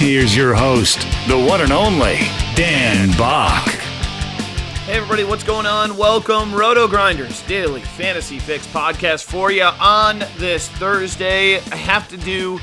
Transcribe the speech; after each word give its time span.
Here's 0.00 0.34
your 0.34 0.54
host, 0.54 1.00
the 1.28 1.38
one 1.38 1.60
and 1.60 1.72
only 1.72 2.16
Dan 2.54 3.10
Back. 3.18 3.68
Hey 4.86 4.94
everybody, 4.94 5.24
what's 5.24 5.44
going 5.44 5.66
on? 5.66 5.94
Welcome, 5.94 6.54
Roto 6.54 6.88
Grinders 6.88 7.42
Daily 7.42 7.82
Fantasy 7.82 8.38
Fix 8.38 8.66
podcast 8.68 9.24
for 9.24 9.52
you 9.52 9.64
on 9.64 10.20
this 10.38 10.68
Thursday. 10.68 11.58
I 11.58 11.76
have 11.76 12.08
to 12.08 12.16
do 12.16 12.58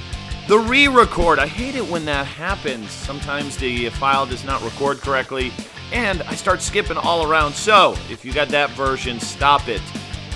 the 0.47 0.57
re-record. 0.57 1.37
I 1.37 1.45
hate 1.45 1.75
it 1.75 1.87
when 1.87 2.05
that 2.05 2.25
happens. 2.25 2.89
Sometimes 2.89 3.55
the 3.55 3.87
file 3.89 4.25
does 4.25 4.43
not 4.43 4.63
record 4.63 4.97
correctly, 4.97 5.51
and 5.93 6.23
I 6.23 6.33
start 6.33 6.63
skipping 6.63 6.97
all 6.97 7.31
around. 7.31 7.53
So 7.53 7.91
if 8.09 8.25
you 8.25 8.33
got 8.33 8.47
that 8.47 8.71
version, 8.71 9.19
stop 9.19 9.67
it. 9.67 9.83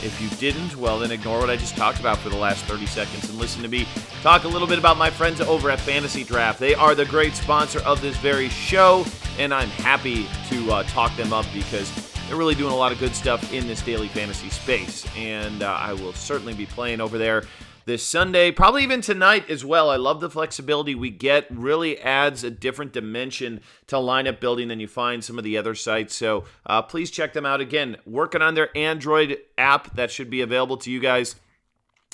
If 0.03 0.19
you 0.19 0.29
didn't, 0.37 0.75
well, 0.75 0.97
then 0.99 1.11
ignore 1.11 1.39
what 1.39 1.49
I 1.49 1.55
just 1.55 1.75
talked 1.77 1.99
about 1.99 2.17
for 2.17 2.29
the 2.29 2.37
last 2.37 2.65
30 2.65 2.85
seconds 2.87 3.29
and 3.29 3.37
listen 3.37 3.61
to 3.61 3.67
me 3.67 3.87
talk 4.21 4.43
a 4.43 4.47
little 4.47 4.67
bit 4.67 4.79
about 4.79 4.97
my 4.97 5.09
friends 5.09 5.41
over 5.41 5.69
at 5.69 5.79
Fantasy 5.79 6.23
Draft. 6.23 6.59
They 6.59 6.73
are 6.73 6.95
the 6.95 7.05
great 7.05 7.35
sponsor 7.35 7.79
of 7.81 8.01
this 8.01 8.17
very 8.17 8.49
show, 8.49 9.05
and 9.37 9.53
I'm 9.53 9.69
happy 9.69 10.27
to 10.49 10.71
uh, 10.71 10.83
talk 10.83 11.15
them 11.17 11.33
up 11.33 11.45
because 11.53 11.91
they're 12.27 12.37
really 12.37 12.55
doing 12.55 12.71
a 12.71 12.75
lot 12.75 12.91
of 12.91 12.99
good 12.99 13.13
stuff 13.13 13.51
in 13.53 13.67
this 13.67 13.81
daily 13.81 14.07
fantasy 14.07 14.49
space. 14.49 15.05
And 15.17 15.63
uh, 15.63 15.71
I 15.71 15.93
will 15.93 16.13
certainly 16.13 16.53
be 16.53 16.65
playing 16.65 17.01
over 17.01 17.17
there 17.17 17.43
this 17.85 18.05
Sunday, 18.05 18.51
probably 18.51 18.83
even 18.83 19.01
tonight 19.01 19.49
as 19.49 19.65
well. 19.65 19.89
I 19.89 19.95
love 19.95 20.19
the 20.19 20.29
flexibility 20.29 20.95
we 20.95 21.09
get. 21.09 21.47
Really 21.49 21.99
adds 21.99 22.43
a 22.43 22.51
different 22.51 22.93
dimension 22.93 23.61
to 23.87 23.95
lineup 23.95 24.39
building 24.39 24.67
than 24.67 24.79
you 24.79 24.87
find 24.87 25.23
some 25.23 25.37
of 25.37 25.43
the 25.43 25.57
other 25.57 25.75
sites. 25.75 26.15
So 26.15 26.45
uh, 26.65 26.81
please 26.81 27.11
check 27.11 27.33
them 27.33 27.45
out. 27.45 27.61
Again, 27.61 27.97
working 28.05 28.41
on 28.41 28.55
their 28.55 28.75
Android 28.77 29.37
app 29.57 29.95
that 29.95 30.11
should 30.11 30.29
be 30.29 30.41
available 30.41 30.77
to 30.77 30.91
you 30.91 30.99
guys. 30.99 31.35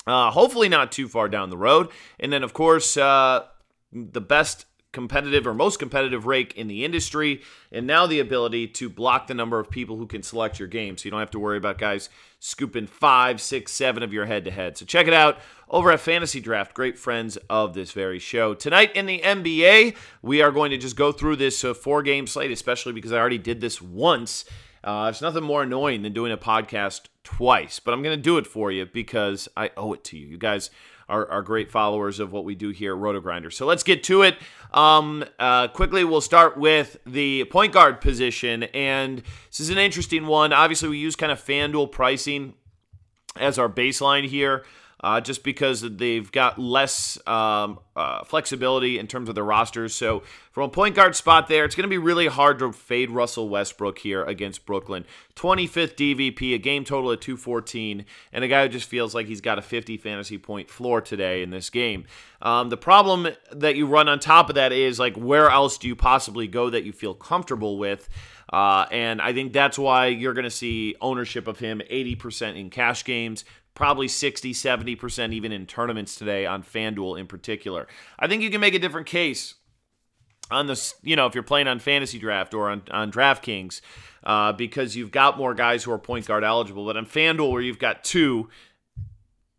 Uh, 0.06 0.30
hopefully 0.30 0.68
not 0.68 0.90
too 0.90 1.06
far 1.06 1.28
down 1.28 1.50
the 1.50 1.56
road. 1.56 1.88
And 2.18 2.32
then, 2.32 2.42
of 2.42 2.54
course, 2.54 2.96
uh, 2.96 3.44
the 3.92 4.20
best 4.20 4.64
competitive 4.92 5.46
or 5.46 5.54
most 5.54 5.78
competitive 5.78 6.26
rake 6.26 6.56
in 6.56 6.66
the 6.66 6.84
industry, 6.84 7.42
and 7.70 7.86
now 7.86 8.06
the 8.06 8.20
ability 8.20 8.66
to 8.66 8.88
block 8.88 9.26
the 9.26 9.34
number 9.34 9.58
of 9.58 9.70
people 9.70 9.96
who 9.96 10.06
can 10.06 10.22
select 10.22 10.58
your 10.58 10.68
game. 10.68 10.96
So 10.96 11.04
you 11.04 11.10
don't 11.10 11.20
have 11.20 11.30
to 11.32 11.38
worry 11.38 11.58
about 11.58 11.78
guys 11.78 12.08
scooping 12.40 12.86
five, 12.86 13.40
six, 13.40 13.72
seven 13.72 14.02
of 14.02 14.12
your 14.12 14.26
head 14.26 14.44
to 14.44 14.50
head. 14.50 14.78
So 14.78 14.86
check 14.86 15.06
it 15.06 15.14
out 15.14 15.38
over 15.68 15.90
at 15.92 16.00
Fantasy 16.00 16.40
Draft, 16.40 16.74
great 16.74 16.98
friends 16.98 17.36
of 17.50 17.74
this 17.74 17.92
very 17.92 18.18
show. 18.18 18.54
Tonight 18.54 18.94
in 18.94 19.06
the 19.06 19.20
NBA, 19.20 19.96
we 20.22 20.40
are 20.40 20.52
going 20.52 20.70
to 20.70 20.78
just 20.78 20.96
go 20.96 21.12
through 21.12 21.36
this 21.36 21.64
uh, 21.64 21.74
four 21.74 22.02
game 22.02 22.26
slate, 22.26 22.50
especially 22.50 22.92
because 22.92 23.12
I 23.12 23.18
already 23.18 23.38
did 23.38 23.60
this 23.60 23.82
once. 23.82 24.44
Uh, 24.82 25.08
it's 25.10 25.20
nothing 25.20 25.42
more 25.42 25.64
annoying 25.64 26.02
than 26.02 26.12
doing 26.12 26.32
a 26.32 26.38
podcast 26.38 27.02
twice, 27.24 27.80
but 27.80 27.92
I'm 27.92 28.02
going 28.02 28.16
to 28.16 28.22
do 28.22 28.38
it 28.38 28.46
for 28.46 28.70
you 28.70 28.86
because 28.86 29.48
I 29.56 29.70
owe 29.76 29.92
it 29.92 30.04
to 30.04 30.16
you. 30.16 30.26
You 30.26 30.38
guys 30.38 30.70
are, 31.08 31.28
are 31.30 31.42
great 31.42 31.70
followers 31.70 32.20
of 32.20 32.32
what 32.32 32.44
we 32.44 32.54
do 32.54 32.70
here 32.70 32.94
at 32.94 32.98
Roto 32.98 33.20
Grinder. 33.20 33.50
So 33.50 33.66
let's 33.66 33.82
get 33.82 34.02
to 34.04 34.22
it. 34.22 34.36
Um, 34.72 35.24
uh, 35.38 35.68
quickly, 35.68 36.04
we'll 36.04 36.20
start 36.20 36.56
with 36.56 36.98
the 37.06 37.44
point 37.46 37.72
guard 37.72 38.00
position. 38.00 38.64
And 38.64 39.22
this 39.48 39.60
is 39.60 39.70
an 39.70 39.78
interesting 39.78 40.26
one. 40.26 40.52
Obviously, 40.52 40.88
we 40.88 40.98
use 40.98 41.16
kind 41.16 41.32
of 41.32 41.42
FanDuel 41.42 41.90
pricing 41.90 42.54
as 43.36 43.58
our 43.58 43.68
baseline 43.68 44.26
here 44.26 44.64
uh, 45.00 45.20
just 45.20 45.44
because 45.44 45.82
they've 45.82 46.30
got 46.32 46.58
less 46.58 47.18
um, 47.26 47.78
uh, 47.94 48.24
flexibility 48.24 48.98
in 48.98 49.06
terms 49.06 49.28
of 49.28 49.34
their 49.34 49.44
rosters. 49.44 49.94
So, 49.94 50.22
from 50.50 50.64
a 50.64 50.68
point 50.68 50.96
guard 50.96 51.14
spot 51.14 51.46
there, 51.46 51.64
it's 51.64 51.76
going 51.76 51.84
to 51.84 51.88
be 51.88 51.98
really 51.98 52.26
hard 52.26 52.58
to 52.58 52.72
fade 52.72 53.10
Russell 53.10 53.48
Westbrook 53.48 53.98
here 53.98 54.24
against 54.24 54.66
Brooklyn. 54.66 55.04
25th 55.36 55.94
DVP, 55.94 56.52
a 56.54 56.58
game 56.58 56.84
total 56.84 57.12
of 57.12 57.20
214, 57.20 58.04
and 58.32 58.44
a 58.44 58.48
guy 58.48 58.62
who 58.62 58.68
just 58.68 58.88
feels 58.88 59.14
like 59.14 59.26
he's 59.26 59.40
got 59.40 59.58
a 59.58 59.62
50 59.62 59.96
fantasy 59.98 60.36
point 60.36 60.68
floor 60.68 61.00
today 61.00 61.42
in 61.42 61.50
this 61.50 61.70
game. 61.70 62.04
Um, 62.42 62.70
the 62.70 62.76
problem 62.76 63.28
that 63.52 63.76
you 63.76 63.86
run 63.86 64.08
on 64.08 64.18
top 64.18 64.48
of 64.48 64.56
that 64.56 64.72
is 64.72 64.98
like, 64.98 65.16
where 65.16 65.48
else 65.48 65.78
do 65.78 65.86
you 65.86 65.94
possibly 65.94 66.48
go 66.48 66.70
that 66.70 66.84
you 66.84 66.92
feel 66.92 67.14
comfortable 67.14 67.78
with? 67.78 68.08
Uh, 68.52 68.86
and 68.90 69.20
I 69.20 69.32
think 69.32 69.52
that's 69.52 69.78
why 69.78 70.06
you're 70.06 70.32
going 70.32 70.44
to 70.44 70.50
see 70.50 70.96
ownership 71.00 71.46
of 71.46 71.58
him 71.58 71.82
80% 71.90 72.56
in 72.56 72.70
cash 72.70 73.04
games, 73.04 73.44
probably 73.78 74.08
60, 74.08 74.52
70% 74.52 75.32
even 75.32 75.52
in 75.52 75.64
tournaments 75.64 76.16
today 76.16 76.44
on 76.44 76.64
FanDuel 76.64 77.16
in 77.16 77.28
particular. 77.28 77.86
I 78.18 78.26
think 78.26 78.42
you 78.42 78.50
can 78.50 78.60
make 78.60 78.74
a 78.74 78.78
different 78.80 79.06
case 79.06 79.54
on 80.50 80.66
this, 80.66 80.96
you 81.00 81.14
know, 81.14 81.26
if 81.26 81.34
you're 81.36 81.44
playing 81.44 81.68
on 81.68 81.78
fantasy 81.78 82.18
draft 82.18 82.54
or 82.54 82.70
on, 82.70 82.82
on 82.90 83.12
DraftKings, 83.12 83.80
uh, 84.24 84.52
because 84.52 84.96
you've 84.96 85.12
got 85.12 85.38
more 85.38 85.54
guys 85.54 85.84
who 85.84 85.92
are 85.92 85.98
point 85.98 86.26
guard 86.26 86.42
eligible. 86.42 86.86
But 86.86 86.96
on 86.96 87.06
FanDuel, 87.06 87.52
where 87.52 87.62
you've 87.62 87.78
got 87.78 88.02
two 88.02 88.48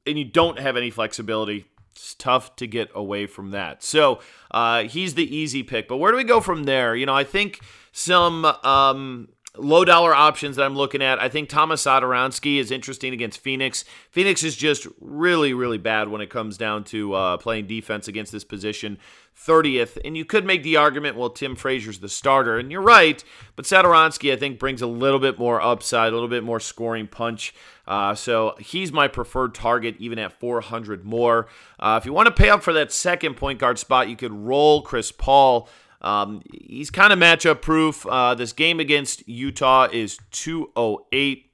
and 0.06 0.20
you 0.20 0.26
don't 0.26 0.60
have 0.60 0.76
any 0.76 0.90
flexibility, 0.90 1.68
it's 1.96 2.14
tough 2.14 2.58
to 2.58 2.68
get 2.68 2.90
away 2.94 3.26
from 3.26 3.52
that. 3.52 3.84
So 3.84 4.20
uh, 4.52 4.84
he's 4.84 5.14
the 5.14 5.34
easy 5.34 5.64
pick. 5.64 5.88
But 5.88 5.96
where 5.96 6.12
do 6.12 6.18
we 6.18 6.26
go 6.26 6.42
from 6.42 6.66
there? 6.66 6.94
You 6.94 7.06
know, 7.06 7.16
I 7.16 7.24
think 7.24 7.62
some 7.94 8.44
um, 8.44 9.30
low 9.58 9.84
dollar 9.84 10.14
options 10.14 10.56
that 10.56 10.64
I'm 10.64 10.76
looking 10.76 11.02
at. 11.02 11.20
I 11.20 11.30
think 11.30 11.50
Thomas 11.50 11.84
Satoransky 11.86 12.58
is 12.58 12.72
interesting 12.72 13.14
against 13.14 13.40
Phoenix. 13.40 13.84
Phoenix 14.12 14.44
is 14.44 14.56
just 14.56 14.88
really, 15.00 15.54
really 15.54 15.78
bad 15.78 16.10
when 16.10 16.22
it 16.22 16.30
comes 16.30 16.58
down 16.58 16.84
to 16.86 17.14
uh, 17.14 17.38
playing 17.38 17.68
defense 17.68 18.08
against 18.08 18.32
this 18.32 18.44
position. 18.44 18.98
30th, 19.38 19.98
and 20.04 20.18
you 20.18 20.26
could 20.26 20.46
make 20.46 20.64
the 20.64 20.76
argument, 20.76 21.16
well, 21.16 21.30
Tim 21.30 21.56
Frazier's 21.56 22.00
the 22.00 22.10
starter, 22.10 22.60
and 22.60 22.72
you're 22.72 22.82
right, 22.82 23.24
but 23.56 23.64
Satoransky, 23.64 24.34
I 24.34 24.36
think, 24.36 24.60
brings 24.60 24.82
a 24.82 24.88
little 24.88 25.20
bit 25.20 25.40
more 25.40 25.62
upside, 25.62 26.12
a 26.12 26.16
little 26.16 26.28
bit 26.28 26.44
more 26.44 26.60
scoring 26.60 27.08
punch. 27.08 27.54
Uh, 27.88 28.14
so 28.14 28.56
he's 28.60 28.92
my 28.92 29.08
preferred 29.08 29.56
target, 29.56 29.96
even 29.98 30.20
at 30.20 30.38
400 30.40 31.06
more. 31.06 31.48
Uh, 31.80 31.98
if 32.00 32.06
you 32.06 32.12
want 32.12 32.28
to 32.28 32.34
pay 32.34 32.50
up 32.50 32.64
for 32.64 32.74
that 32.74 32.92
second 32.92 33.36
point 33.36 33.60
guard 33.60 33.80
spot, 33.80 34.10
you 34.10 34.18
could 34.18 34.34
roll 34.34 34.82
Chris 34.82 35.12
Paul. 35.12 35.70
Um, 36.02 36.42
he's 36.52 36.90
kind 36.90 37.12
of 37.12 37.20
matchup 37.20 37.62
proof. 37.62 38.06
Uh, 38.06 38.36
this 38.36 38.54
game 38.54 38.80
against 38.80 39.28
Utah 39.28 39.88
is 39.92 40.18
208. 40.32 41.46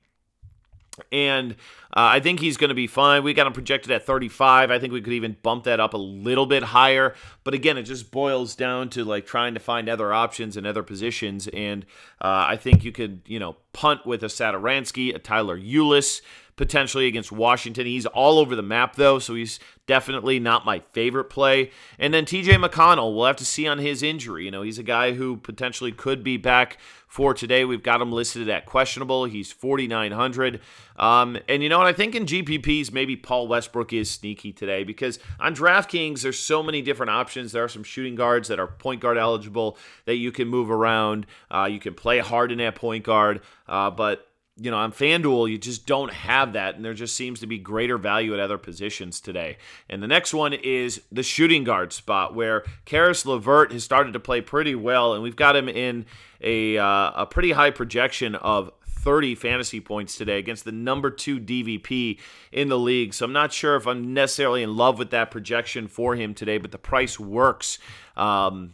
And 1.11 1.51
uh, 1.51 2.07
I 2.11 2.19
think 2.19 2.39
he's 2.39 2.55
going 2.57 2.69
to 2.69 2.75
be 2.75 2.88
fine. 2.88 3.23
We 3.23 3.34
got 3.34 3.47
him 3.47 3.53
projected 3.53 3.91
at 3.91 4.05
35. 4.05 4.72
I 4.72 4.79
think 4.79 4.94
we 4.94 5.01
could 5.01 5.13
even 5.13 5.35
bump 5.44 5.66
that 5.66 5.79
up 5.79 5.94
a 5.94 5.97
little 5.97 6.45
bit 6.45 6.63
higher. 6.63 7.16
But 7.44 7.53
again, 7.53 7.78
it 7.78 7.84
just 7.84 8.11
boils 8.11 8.55
down 8.55 8.89
to 8.91 9.03
like 9.03 9.25
trying 9.25 9.53
to 9.55 9.59
find 9.59 9.90
other 9.90 10.14
options 10.14 10.55
and 10.55 10.66
other 10.66 10.84
positions. 10.84 11.47
And 11.49 11.85
uh, 12.22 12.46
I 12.47 12.58
think 12.58 12.85
you 12.85 12.91
could, 12.91 13.22
you 13.25 13.40
know, 13.40 13.58
punt 13.73 14.05
with 14.05 14.23
a 14.23 14.28
Satoransky, 14.28 15.14
a 15.14 15.20
Tyler 15.20 15.59
Ulis 15.59 16.22
potentially 16.55 17.07
against 17.07 17.31
Washington. 17.31 17.85
He's 17.85 18.05
all 18.05 18.40
over 18.40 18.55
the 18.55 18.61
map, 18.61 18.96
though, 18.96 19.19
so 19.19 19.35
he's 19.35 19.59
definitely 19.87 20.40
not 20.40 20.66
my 20.66 20.79
favorite 20.93 21.25
play. 21.25 21.72
And 21.99 22.13
then 22.13 22.25
TJ 22.25 22.63
McConnell, 22.63 23.16
we'll 23.16 23.25
have 23.25 23.35
to 23.37 23.46
see 23.46 23.67
on 23.67 23.78
his 23.78 24.02
injury. 24.02 24.46
You 24.46 24.52
know, 24.52 24.61
he's 24.61 24.79
a 24.79 24.84
guy 24.84 25.13
who 25.13 25.37
potentially 25.37 25.91
could 25.91 26.23
be 26.23 26.37
back 26.37 26.78
for 27.07 27.34
today. 27.34 27.66
We've 27.66 27.84
got 27.84 28.02
him 28.02 28.11
listed 28.11 28.49
at 28.49 28.66
questionable. 28.66 29.25
He's 29.25 29.52
4,900. 29.52 30.59
Um, 30.97 31.37
and 31.47 31.61
you 31.61 31.69
know 31.69 31.78
what? 31.78 31.87
I 31.87 31.93
think 31.93 32.16
in 32.16 32.25
GPPs, 32.25 32.91
maybe 32.91 33.16
Paul 33.16 33.47
Westbrook 33.47 33.93
is 33.93 34.09
sneaky 34.09 34.51
today 34.51 34.84
because 34.84 35.19
on 35.40 35.55
DraftKings, 35.55 36.22
there's 36.22 36.40
so 36.40 36.63
many 36.63 36.81
different 36.81 37.09
options. 37.09 37.51
There 37.51 37.63
are 37.63 37.69
some 37.69 37.84
shooting 37.84 38.16
guards 38.16 38.47
that 38.47 38.59
are 38.59 38.67
point 38.67 39.01
guard 39.01 39.17
eligible 39.17 39.78
that 40.05 40.16
you 40.16 40.31
can 40.31 40.47
move 40.47 40.72
around. 40.72 41.25
Uh, 41.51 41.69
you 41.69 41.79
can 41.79 41.93
play 41.93 42.19
hard 42.19 42.51
in 42.51 42.58
that 42.59 42.75
point 42.75 43.03
guard. 43.03 43.41
Uh, 43.67 43.90
but 43.91 44.28
you 44.57 44.72
know, 44.72 44.78
on 44.78 44.93
FanDuel, 44.93 45.49
you 45.49 45.57
just 45.57 45.85
don't 45.85 46.13
have 46.13 46.53
that, 46.53 46.75
and 46.75 46.85
there 46.85 46.93
just 46.93 47.16
seems 47.16 47.41
to 47.41 47.47
be 47.47 47.57
greater 47.57 47.97
value 47.97 48.34
at 48.34 48.40
other 48.40 48.57
positions 48.57 49.19
today. 49.19 49.57
And 49.90 50.02
the 50.02 50.07
next 50.07 50.34
one 50.34 50.53
is 50.53 51.02
the 51.11 51.23
shooting 51.23 51.66
guard 51.66 51.91
spot, 51.91 52.34
where 52.34 52.63
Caris 52.85 53.25
LeVert 53.25 53.73
has 53.73 53.84
started 53.84 54.13
to 54.13 54.19
play 54.19 54.40
pretty 54.40 54.73
well, 54.73 55.13
and 55.13 55.22
we've 55.22 55.35
got 55.35 55.57
him 55.57 55.67
in 55.67 56.05
a 56.40 56.78
uh, 56.78 57.11
a 57.16 57.28
pretty 57.29 57.52
high 57.52 57.72
projection 57.72 58.35
of 58.35 58.72
30 58.87 59.35
fantasy 59.35 59.81
points 59.81 60.16
today 60.17 60.40
against 60.40 60.63
the 60.63 60.72
number 60.72 61.11
two 61.11 61.40
DVP 61.40 62.17
in 62.51 62.69
the 62.69 62.79
league. 62.79 63.13
So 63.13 63.25
I'm 63.25 63.34
not 63.34 63.51
sure 63.51 63.75
if 63.75 63.85
I'm 63.85 64.13
necessarily 64.13 64.63
in 64.63 64.75
love 64.78 64.97
with 64.97 65.11
that 65.11 65.31
projection 65.31 65.87
for 65.87 66.16
him 66.16 66.34
today, 66.34 66.58
but 66.58 66.72
the 66.72 66.78
price 66.78 67.19
works. 67.19 67.78
Um, 68.16 68.73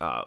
uh, 0.00 0.22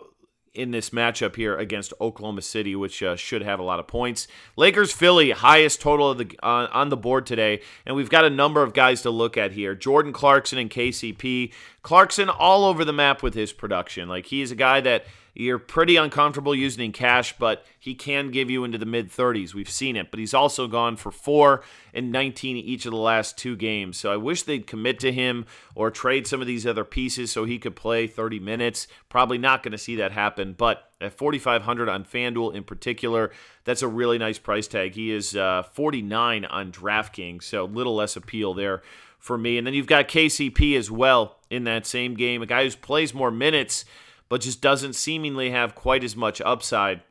in 0.59 0.71
this 0.71 0.89
matchup 0.89 1.35
here 1.35 1.57
against 1.57 1.93
Oklahoma 2.01 2.41
City, 2.41 2.75
which 2.75 3.01
uh, 3.01 3.15
should 3.15 3.41
have 3.41 3.59
a 3.59 3.63
lot 3.63 3.79
of 3.79 3.87
points. 3.87 4.27
Lakers 4.55 4.91
Philly 4.91 5.31
highest 5.31 5.81
total 5.81 6.11
of 6.11 6.17
the 6.17 6.37
uh, 6.43 6.67
on 6.71 6.89
the 6.89 6.97
board 6.97 7.25
today, 7.25 7.61
and 7.85 7.95
we've 7.95 8.09
got 8.09 8.25
a 8.25 8.29
number 8.29 8.61
of 8.61 8.73
guys 8.73 9.01
to 9.03 9.09
look 9.09 9.37
at 9.37 9.53
here. 9.53 9.73
Jordan 9.73 10.13
Clarkson 10.13 10.57
and 10.57 10.69
KCP. 10.69 11.53
Clarkson 11.81 12.29
all 12.29 12.65
over 12.65 12.83
the 12.83 12.93
map 12.93 13.23
with 13.23 13.33
his 13.33 13.53
production. 13.53 14.09
Like 14.09 14.25
he's 14.25 14.51
a 14.51 14.55
guy 14.55 14.81
that 14.81 15.05
you're 15.33 15.59
pretty 15.59 15.95
uncomfortable 15.95 16.53
using 16.53 16.85
in 16.85 16.91
cash, 16.91 17.37
but 17.37 17.65
he 17.79 17.95
can 17.95 18.31
give 18.31 18.49
you 18.49 18.63
into 18.63 18.77
the 18.77 18.85
mid 18.85 19.11
30s. 19.11 19.53
We've 19.53 19.69
seen 19.69 19.95
it, 19.95 20.11
but 20.11 20.19
he's 20.19 20.33
also 20.33 20.67
gone 20.67 20.97
for 20.97 21.11
four 21.11 21.63
and 21.93 22.11
19 22.11 22.57
each 22.57 22.85
of 22.85 22.91
the 22.91 22.97
last 22.97 23.37
two 23.37 23.55
games. 23.55 23.97
So 23.97 24.11
I 24.11 24.17
wish 24.17 24.43
they'd 24.43 24.67
commit 24.67 24.99
to 24.99 25.11
him 25.11 25.45
or 25.75 25.91
trade 25.91 26.27
some 26.27 26.41
of 26.41 26.47
these 26.47 26.67
other 26.67 26.83
pieces 26.83 27.31
so 27.31 27.45
he 27.45 27.59
could 27.59 27.75
play 27.75 28.07
30 28.07 28.39
minutes. 28.39 28.87
Probably 29.07 29.37
not 29.37 29.63
going 29.63 29.71
to 29.71 29.77
see 29.77 29.95
that 29.95 30.11
happen, 30.11 30.53
but 30.53 30.91
at 31.01 31.13
4,500 31.13 31.87
on 31.87 32.03
FanDuel 32.03 32.53
in 32.53 32.63
particular, 32.63 33.31
that's 33.63 33.81
a 33.81 33.87
really 33.87 34.17
nice 34.17 34.39
price 34.39 34.67
tag. 34.67 34.95
He 34.95 35.11
is 35.11 35.35
uh, 35.35 35.63
49 35.63 36.45
on 36.45 36.71
DraftKings, 36.71 37.43
so 37.43 37.65
little 37.65 37.95
less 37.95 38.15
appeal 38.15 38.53
there 38.53 38.81
for 39.17 39.37
me. 39.37 39.57
And 39.57 39.67
then 39.67 39.73
you've 39.73 39.87
got 39.87 40.07
KCP 40.07 40.77
as 40.77 40.89
well 40.89 41.37
in 41.49 41.65
that 41.65 41.85
same 41.85 42.15
game, 42.15 42.41
a 42.41 42.45
guy 42.45 42.63
who 42.67 42.75
plays 42.77 43.13
more 43.13 43.31
minutes 43.31 43.85
but 44.29 44.41
just 44.41 44.61
doesn't 44.61 44.93
seemingly 44.93 45.49
have 45.49 45.75
quite 45.75 46.03
as 46.03 46.15
much 46.15 46.41
upside. 46.41 47.01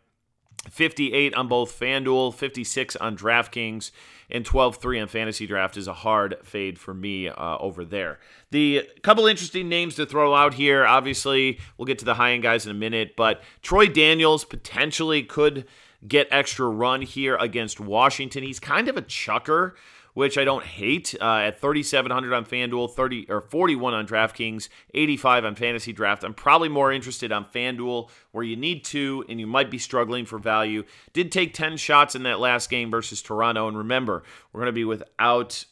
58 0.71 1.35
on 1.35 1.49
both 1.49 1.79
FanDuel, 1.79 2.35
56 2.35 2.97
on 2.97 3.17
DraftKings, 3.17 3.91
and 4.31 4.45
12-3 4.45 5.03
on 5.03 5.09
Fantasy 5.09 5.47
Draft 5.47 5.77
is 5.77 5.87
a 5.87 5.93
hard 5.93 6.37
fade 6.43 6.79
for 6.79 6.93
me 6.93 7.29
uh, 7.29 7.57
over 7.59 7.85
there. 7.85 8.19
The 8.51 8.89
couple 9.03 9.27
interesting 9.27 9.69
names 9.69 9.95
to 9.97 10.07
throw 10.07 10.35
out 10.35 10.55
here. 10.55 10.85
Obviously, 10.85 11.59
we'll 11.77 11.87
get 11.87 11.99
to 12.01 12.05
the 12.05 12.15
high 12.15 12.33
end 12.33 12.43
guys 12.43 12.67
in 12.67 12.71
a 12.71 12.75
minute, 12.75 13.15
but 13.17 13.43
Troy 13.63 13.87
Daniels 13.87 14.45
potentially 14.45 15.23
could 15.23 15.67
get 16.07 16.29
extra 16.31 16.69
run 16.69 17.03
here 17.03 17.37
against 17.37 17.81
Washington. 17.81 18.43
He's 18.43 18.61
kind 18.61 18.89
of 18.89 18.97
a 18.97 19.03
chucker 19.03 19.75
which 20.15 20.39
I 20.39 20.45
don't 20.45 20.65
hate. 20.65 21.15
Uh, 21.21 21.39
at 21.39 21.61
3,700 21.61 22.33
on 22.33 22.45
FanDuel, 22.45 22.95
30 22.95 23.27
or 23.31 23.41
41 23.41 23.95
on 23.95 24.07
DraftKings, 24.07 24.69
85 24.95 25.45
on 25.45 25.55
Fantasy 25.55 25.93
Draft. 25.93 26.25
I'm 26.25 26.35
probably 26.35 26.69
more 26.69 26.93
interested 26.93 27.33
on 27.33 27.45
FanDuel, 27.47 28.11
where 28.33 28.45
you 28.45 28.57
need 28.57 28.85
to 28.87 29.25
and 29.29 29.39
you 29.41 29.47
might 29.47 29.71
be 29.71 29.79
struggling 29.79 30.25
for 30.25 30.39
value. 30.39 30.85
Did 31.13 31.33
take 31.33 31.55
10 31.55 31.77
shots 31.77 32.15
in 32.15 32.23
that 32.25 32.41
last 32.41 32.71
game 32.71 32.91
versus 32.91 33.23
Toronto, 33.23 33.69
and 33.69 33.77
remember, 33.77 34.23
we're 34.53 34.61
going 34.61 34.67
to 34.67 34.73
be 34.73 34.85
without. 34.85 35.65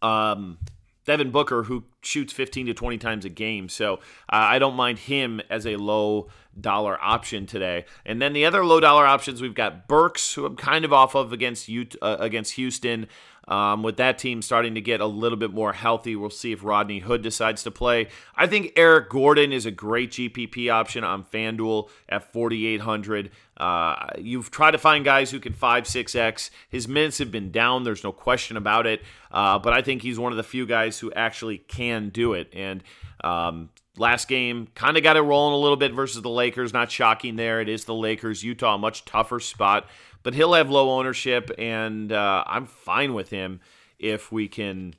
Um, 0.00 0.58
Devin 1.04 1.30
Booker, 1.30 1.64
who 1.64 1.84
shoots 2.02 2.32
15 2.32 2.66
to 2.66 2.74
20 2.74 2.98
times 2.98 3.24
a 3.24 3.28
game. 3.28 3.68
So 3.68 3.94
uh, 3.94 3.98
I 4.28 4.58
don't 4.58 4.74
mind 4.74 5.00
him 5.00 5.40
as 5.50 5.66
a 5.66 5.76
low 5.76 6.28
dollar 6.58 6.98
option 7.02 7.46
today. 7.46 7.84
And 8.04 8.20
then 8.20 8.32
the 8.32 8.44
other 8.44 8.64
low 8.64 8.80
dollar 8.80 9.06
options, 9.06 9.40
we've 9.40 9.54
got 9.54 9.88
Burks, 9.88 10.34
who 10.34 10.46
I'm 10.46 10.56
kind 10.56 10.84
of 10.84 10.92
off 10.92 11.14
of 11.14 11.32
against 11.32 11.68
uh, 12.00 12.16
against 12.20 12.52
Houston. 12.52 13.06
Um, 13.48 13.82
with 13.82 13.96
that 13.96 14.18
team 14.18 14.40
starting 14.40 14.74
to 14.76 14.80
get 14.80 15.00
a 15.00 15.06
little 15.06 15.36
bit 15.36 15.52
more 15.52 15.72
healthy, 15.72 16.14
we'll 16.14 16.30
see 16.30 16.52
if 16.52 16.62
Rodney 16.62 17.00
Hood 17.00 17.22
decides 17.22 17.62
to 17.64 17.70
play. 17.70 18.08
I 18.36 18.46
think 18.46 18.72
Eric 18.76 19.10
Gordon 19.10 19.52
is 19.52 19.66
a 19.66 19.70
great 19.70 20.12
GPP 20.12 20.72
option 20.72 21.02
on 21.02 21.24
FanDuel 21.24 21.90
at 22.08 22.32
4,800. 22.32 23.30
Uh, 23.56 24.06
you've 24.18 24.50
tried 24.50 24.72
to 24.72 24.78
find 24.78 25.04
guys 25.04 25.30
who 25.30 25.40
can 25.40 25.52
5, 25.52 25.84
6X. 25.84 26.50
His 26.68 26.86
minutes 26.86 27.18
have 27.18 27.30
been 27.30 27.50
down, 27.50 27.82
there's 27.82 28.04
no 28.04 28.12
question 28.12 28.56
about 28.56 28.86
it. 28.86 29.02
Uh, 29.30 29.58
but 29.58 29.72
I 29.72 29.82
think 29.82 30.02
he's 30.02 30.18
one 30.18 30.32
of 30.32 30.36
the 30.36 30.44
few 30.44 30.66
guys 30.66 30.98
who 30.98 31.12
actually 31.12 31.58
can 31.58 32.10
do 32.10 32.34
it. 32.34 32.48
And 32.52 32.82
um, 33.24 33.70
last 33.96 34.28
game 34.28 34.68
kind 34.74 34.96
of 34.96 35.02
got 35.02 35.16
it 35.16 35.20
rolling 35.20 35.54
a 35.54 35.58
little 35.58 35.76
bit 35.76 35.92
versus 35.92 36.22
the 36.22 36.30
Lakers. 36.30 36.72
Not 36.72 36.90
shocking 36.90 37.36
there. 37.36 37.60
It 37.60 37.68
is 37.68 37.84
the 37.84 37.94
Lakers. 37.94 38.42
Utah, 38.42 38.76
much 38.78 39.04
tougher 39.04 39.40
spot 39.40 39.86
but 40.22 40.34
he'll 40.34 40.52
have 40.54 40.70
low 40.70 40.90
ownership, 40.90 41.50
and 41.58 42.12
uh, 42.12 42.44
I'm 42.46 42.66
fine 42.66 43.14
with 43.14 43.30
him 43.30 43.60
if 43.98 44.32
we 44.32 44.48
can, 44.48 44.94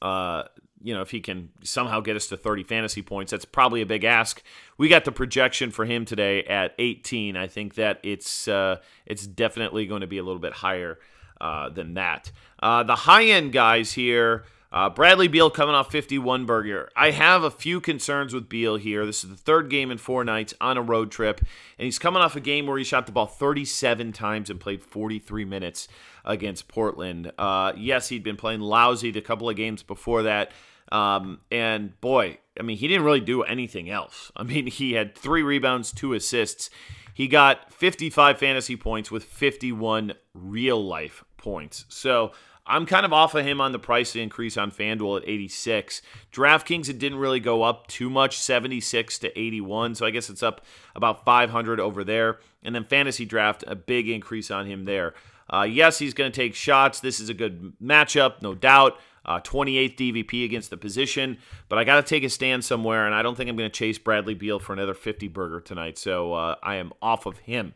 uh, 0.00 0.44
you 0.82 0.94
know, 0.94 1.02
if 1.02 1.10
he 1.10 1.20
can 1.20 1.50
somehow 1.62 2.00
get 2.00 2.16
us 2.16 2.28
to 2.28 2.36
30 2.36 2.64
fantasy 2.64 3.02
points. 3.02 3.30
That's 3.30 3.44
probably 3.44 3.82
a 3.82 3.86
big 3.86 4.04
ask. 4.04 4.42
We 4.78 4.88
got 4.88 5.04
the 5.04 5.12
projection 5.12 5.70
for 5.70 5.84
him 5.84 6.04
today 6.04 6.44
at 6.44 6.74
18. 6.78 7.36
I 7.36 7.46
think 7.46 7.74
that 7.74 7.98
it's 8.02 8.48
uh, 8.48 8.76
it's 9.04 9.26
definitely 9.26 9.86
going 9.86 10.02
to 10.02 10.06
be 10.06 10.18
a 10.18 10.22
little 10.22 10.40
bit 10.40 10.52
higher 10.52 10.98
uh, 11.40 11.68
than 11.70 11.94
that. 11.94 12.30
Uh, 12.62 12.82
the 12.82 12.96
high 12.96 13.24
end 13.24 13.52
guys 13.52 13.92
here. 13.92 14.44
Uh, 14.76 14.90
Bradley 14.90 15.26
Beal 15.26 15.48
coming 15.48 15.74
off 15.74 15.90
51 15.90 16.44
burger. 16.44 16.90
I 16.94 17.10
have 17.10 17.42
a 17.42 17.50
few 17.50 17.80
concerns 17.80 18.34
with 18.34 18.46
Beal 18.46 18.76
here. 18.76 19.06
This 19.06 19.24
is 19.24 19.30
the 19.30 19.36
third 19.36 19.70
game 19.70 19.90
in 19.90 19.96
four 19.96 20.22
nights 20.22 20.52
on 20.60 20.76
a 20.76 20.82
road 20.82 21.10
trip, 21.10 21.40
and 21.78 21.86
he's 21.86 21.98
coming 21.98 22.20
off 22.20 22.36
a 22.36 22.40
game 22.40 22.66
where 22.66 22.76
he 22.76 22.84
shot 22.84 23.06
the 23.06 23.12
ball 23.12 23.24
37 23.24 24.12
times 24.12 24.50
and 24.50 24.60
played 24.60 24.82
43 24.82 25.46
minutes 25.46 25.88
against 26.26 26.68
Portland. 26.68 27.32
Uh, 27.38 27.72
yes, 27.74 28.10
he'd 28.10 28.22
been 28.22 28.36
playing 28.36 28.60
lousy 28.60 29.10
the 29.10 29.22
couple 29.22 29.48
of 29.48 29.56
games 29.56 29.82
before 29.82 30.24
that. 30.24 30.52
Um, 30.92 31.40
and 31.50 31.98
boy, 32.02 32.36
I 32.60 32.62
mean, 32.62 32.76
he 32.76 32.86
didn't 32.86 33.04
really 33.04 33.20
do 33.20 33.44
anything 33.44 33.88
else. 33.88 34.30
I 34.36 34.42
mean, 34.42 34.66
he 34.66 34.92
had 34.92 35.14
three 35.14 35.42
rebounds, 35.42 35.90
two 35.90 36.12
assists. 36.12 36.68
He 37.14 37.28
got 37.28 37.72
55 37.72 38.38
fantasy 38.38 38.76
points 38.76 39.10
with 39.10 39.24
51 39.24 40.12
real 40.34 40.84
life 40.84 41.24
points. 41.38 41.86
So 41.88 42.32
I'm 42.66 42.86
kind 42.86 43.06
of 43.06 43.12
off 43.12 43.34
of 43.34 43.46
him 43.46 43.60
on 43.60 43.72
the 43.72 43.78
price 43.78 44.16
increase 44.16 44.56
on 44.56 44.70
FanDuel 44.70 45.22
at 45.22 45.28
86. 45.28 46.02
DraftKings, 46.32 46.88
it 46.88 46.98
didn't 46.98 47.18
really 47.18 47.40
go 47.40 47.62
up 47.62 47.86
too 47.86 48.10
much, 48.10 48.38
76 48.38 49.18
to 49.20 49.38
81. 49.38 49.94
So 49.94 50.06
I 50.06 50.10
guess 50.10 50.28
it's 50.28 50.42
up 50.42 50.64
about 50.94 51.24
500 51.24 51.78
over 51.78 52.02
there. 52.02 52.38
And 52.62 52.74
then 52.74 52.84
Fantasy 52.84 53.24
Draft, 53.24 53.62
a 53.66 53.76
big 53.76 54.08
increase 54.08 54.50
on 54.50 54.66
him 54.66 54.84
there. 54.84 55.14
Uh, 55.48 55.62
yes, 55.62 55.98
he's 55.98 56.14
going 56.14 56.30
to 56.30 56.36
take 56.36 56.54
shots. 56.54 57.00
This 57.00 57.20
is 57.20 57.28
a 57.28 57.34
good 57.34 57.74
matchup, 57.82 58.42
no 58.42 58.54
doubt. 58.54 58.98
Uh, 59.24 59.40
28th 59.40 59.96
DVP 59.96 60.44
against 60.44 60.70
the 60.70 60.76
position, 60.76 61.36
but 61.68 61.78
I 61.78 61.84
got 61.84 61.96
to 61.96 62.02
take 62.02 62.22
a 62.22 62.28
stand 62.28 62.64
somewhere, 62.64 63.06
and 63.06 63.14
I 63.14 63.22
don't 63.22 63.34
think 63.36 63.50
I'm 63.50 63.56
going 63.56 63.68
to 63.68 63.76
chase 63.76 63.98
Bradley 63.98 64.34
Beal 64.34 64.60
for 64.60 64.72
another 64.72 64.94
50 64.94 65.26
burger 65.26 65.60
tonight. 65.60 65.98
So 65.98 66.32
uh, 66.32 66.54
I 66.62 66.76
am 66.76 66.92
off 67.02 67.26
of 67.26 67.38
him. 67.38 67.74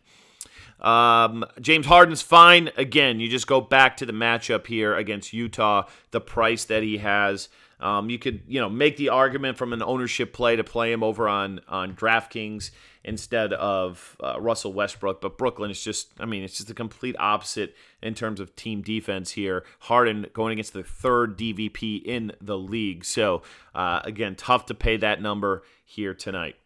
Um, 0.80 1.44
James 1.60 1.86
Harden's 1.86 2.22
fine. 2.22 2.70
Again, 2.76 3.20
you 3.20 3.28
just 3.28 3.46
go 3.46 3.60
back 3.60 3.96
to 3.98 4.06
the 4.06 4.12
matchup 4.12 4.66
here 4.66 4.94
against 4.94 5.32
Utah, 5.32 5.84
the 6.10 6.20
price 6.20 6.64
that 6.66 6.82
he 6.82 6.98
has. 6.98 7.48
Um, 7.80 8.10
you 8.10 8.18
could, 8.18 8.42
you 8.46 8.60
know, 8.60 8.68
make 8.68 8.96
the 8.96 9.08
argument 9.08 9.56
from 9.56 9.72
an 9.72 9.82
ownership 9.82 10.32
play 10.32 10.56
to 10.56 10.64
play 10.64 10.92
him 10.92 11.02
over 11.02 11.28
on 11.28 11.60
on 11.68 11.94
DraftKings 11.94 12.70
instead 13.04 13.52
of 13.54 14.16
uh, 14.22 14.38
Russell 14.38 14.72
Westbrook. 14.72 15.20
But 15.20 15.38
Brooklyn 15.38 15.70
is 15.70 15.82
just, 15.82 16.12
I 16.20 16.26
mean, 16.26 16.42
it's 16.42 16.56
just 16.56 16.68
the 16.68 16.74
complete 16.74 17.16
opposite 17.18 17.74
in 18.02 18.14
terms 18.14 18.40
of 18.40 18.54
team 18.56 18.82
defense 18.82 19.32
here. 19.32 19.64
Harden 19.80 20.26
going 20.34 20.52
against 20.52 20.74
the 20.74 20.82
third 20.82 21.38
DVP 21.38 22.02
in 22.04 22.32
the 22.40 22.58
league. 22.58 23.04
So 23.04 23.42
uh, 23.74 24.00
again, 24.04 24.34
tough 24.34 24.66
to 24.66 24.74
pay 24.74 24.98
that 24.98 25.22
number 25.22 25.62
here 25.84 26.12
tonight. 26.12 26.56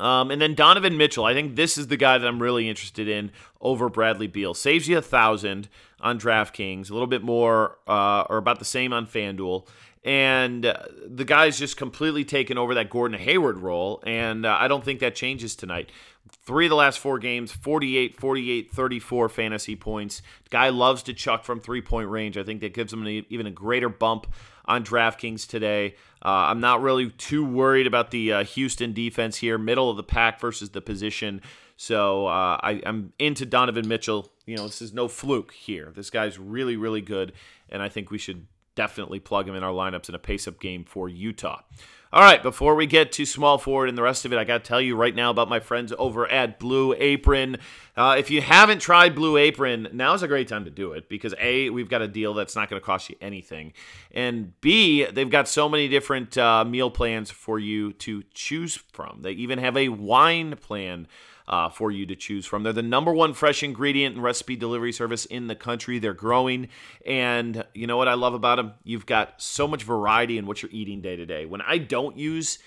Um, 0.00 0.30
and 0.30 0.40
then 0.40 0.54
Donovan 0.54 0.96
Mitchell, 0.96 1.26
I 1.26 1.34
think 1.34 1.56
this 1.56 1.76
is 1.76 1.88
the 1.88 1.96
guy 1.96 2.16
that 2.16 2.26
I'm 2.26 2.40
really 2.40 2.68
interested 2.68 3.06
in 3.06 3.30
over 3.60 3.88
Bradley 3.88 4.26
Beal. 4.26 4.54
Saves 4.54 4.88
you 4.88 4.96
a 4.98 5.02
thousand 5.02 5.68
on 6.00 6.18
DraftKings, 6.18 6.90
a 6.90 6.92
little 6.94 7.06
bit 7.06 7.22
more 7.22 7.78
uh, 7.86 8.24
or 8.30 8.38
about 8.38 8.58
the 8.58 8.64
same 8.64 8.92
on 8.92 9.06
FanDuel. 9.06 9.68
And 10.02 10.64
uh, 10.64 10.84
the 11.06 11.26
guy's 11.26 11.58
just 11.58 11.76
completely 11.76 12.24
taken 12.24 12.56
over 12.56 12.74
that 12.74 12.88
Gordon 12.88 13.18
Hayward 13.18 13.58
role. 13.58 14.02
And 14.06 14.46
uh, 14.46 14.56
I 14.58 14.66
don't 14.66 14.82
think 14.82 15.00
that 15.00 15.14
changes 15.14 15.54
tonight. 15.54 15.90
Three 16.32 16.66
of 16.66 16.70
the 16.70 16.76
last 16.76 16.98
four 16.98 17.18
games 17.18 17.52
48, 17.52 18.16
48, 18.16 18.72
34 18.72 19.28
fantasy 19.28 19.76
points. 19.76 20.22
Guy 20.50 20.68
loves 20.70 21.02
to 21.04 21.14
chuck 21.14 21.44
from 21.44 21.60
three 21.60 21.82
point 21.82 22.08
range. 22.08 22.36
I 22.36 22.42
think 22.42 22.60
that 22.60 22.74
gives 22.74 22.92
him 22.92 23.06
an, 23.06 23.26
even 23.28 23.46
a 23.46 23.50
greater 23.50 23.88
bump 23.88 24.26
on 24.64 24.84
DraftKings 24.84 25.46
today. 25.46 25.94
Uh, 26.24 26.48
I'm 26.48 26.60
not 26.60 26.82
really 26.82 27.10
too 27.10 27.44
worried 27.44 27.86
about 27.86 28.10
the 28.10 28.32
uh, 28.32 28.44
Houston 28.44 28.92
defense 28.92 29.36
here, 29.36 29.58
middle 29.58 29.90
of 29.90 29.96
the 29.96 30.02
pack 30.02 30.40
versus 30.40 30.70
the 30.70 30.80
position. 30.80 31.42
So 31.76 32.26
uh, 32.26 32.58
I, 32.62 32.82
am 32.84 33.12
into 33.18 33.46
Donovan 33.46 33.88
Mitchell. 33.88 34.30
You 34.46 34.56
know, 34.56 34.66
this 34.66 34.82
is 34.82 34.92
no 34.92 35.08
fluke 35.08 35.52
here. 35.52 35.92
This 35.94 36.10
guy's 36.10 36.38
really, 36.38 36.76
really 36.76 37.00
good, 37.00 37.32
and 37.68 37.82
I 37.82 37.88
think 37.88 38.10
we 38.10 38.18
should 38.18 38.46
definitely 38.74 39.18
plug 39.18 39.48
him 39.48 39.54
in 39.54 39.62
our 39.62 39.72
lineups 39.72 40.08
in 40.08 40.14
a 40.14 40.18
pace-up 40.18 40.60
game 40.60 40.84
for 40.84 41.08
Utah. 41.08 41.62
All 42.12 42.22
right, 42.22 42.42
before 42.42 42.74
we 42.74 42.86
get 42.86 43.12
to 43.12 43.24
small 43.24 43.56
forward 43.56 43.88
and 43.88 43.96
the 43.96 44.02
rest 44.02 44.24
of 44.24 44.32
it, 44.32 44.36
I 44.36 44.42
got 44.42 44.64
to 44.64 44.68
tell 44.68 44.80
you 44.80 44.96
right 44.96 45.14
now 45.14 45.30
about 45.30 45.48
my 45.48 45.60
friends 45.60 45.92
over 45.96 46.26
at 46.28 46.58
Blue 46.58 46.92
Apron. 46.98 47.58
Uh, 47.96 48.16
if 48.18 48.32
you 48.32 48.40
haven't 48.40 48.80
tried 48.80 49.14
Blue 49.14 49.36
Apron, 49.36 49.86
now's 49.92 50.24
a 50.24 50.26
great 50.26 50.48
time 50.48 50.64
to 50.64 50.72
do 50.72 50.90
it 50.90 51.08
because 51.08 51.36
A, 51.38 51.70
we've 51.70 51.88
got 51.88 52.02
a 52.02 52.08
deal 52.08 52.34
that's 52.34 52.56
not 52.56 52.68
going 52.68 52.82
to 52.82 52.84
cost 52.84 53.10
you 53.10 53.16
anything. 53.20 53.74
And 54.10 54.60
B, 54.60 55.04
they've 55.04 55.30
got 55.30 55.46
so 55.46 55.68
many 55.68 55.86
different 55.86 56.36
uh, 56.36 56.64
meal 56.64 56.90
plans 56.90 57.30
for 57.30 57.60
you 57.60 57.92
to 57.92 58.24
choose 58.34 58.74
from. 58.74 59.20
They 59.22 59.30
even 59.32 59.60
have 59.60 59.76
a 59.76 59.90
wine 59.90 60.56
plan 60.56 61.06
uh, 61.50 61.68
for 61.68 61.90
you 61.90 62.06
to 62.06 62.14
choose 62.14 62.46
from. 62.46 62.62
They're 62.62 62.72
the 62.72 62.80
number 62.80 63.12
one 63.12 63.34
fresh 63.34 63.62
ingredient 63.64 64.14
and 64.14 64.24
recipe 64.24 64.54
delivery 64.54 64.92
service 64.92 65.26
in 65.26 65.48
the 65.48 65.56
country. 65.56 65.98
They're 65.98 66.14
growing. 66.14 66.68
And 67.04 67.64
you 67.74 67.88
know 67.88 67.96
what 67.96 68.06
I 68.06 68.14
love 68.14 68.34
about 68.34 68.56
them? 68.56 68.74
You've 68.84 69.04
got 69.04 69.42
so 69.42 69.66
much 69.66 69.82
variety 69.82 70.38
in 70.38 70.46
what 70.46 70.62
you're 70.62 70.70
eating 70.72 71.02
day 71.02 71.16
to 71.16 71.26
day. 71.26 71.46
When 71.46 71.60
I 71.60 71.78
don't 71.78 72.16
use 72.16 72.60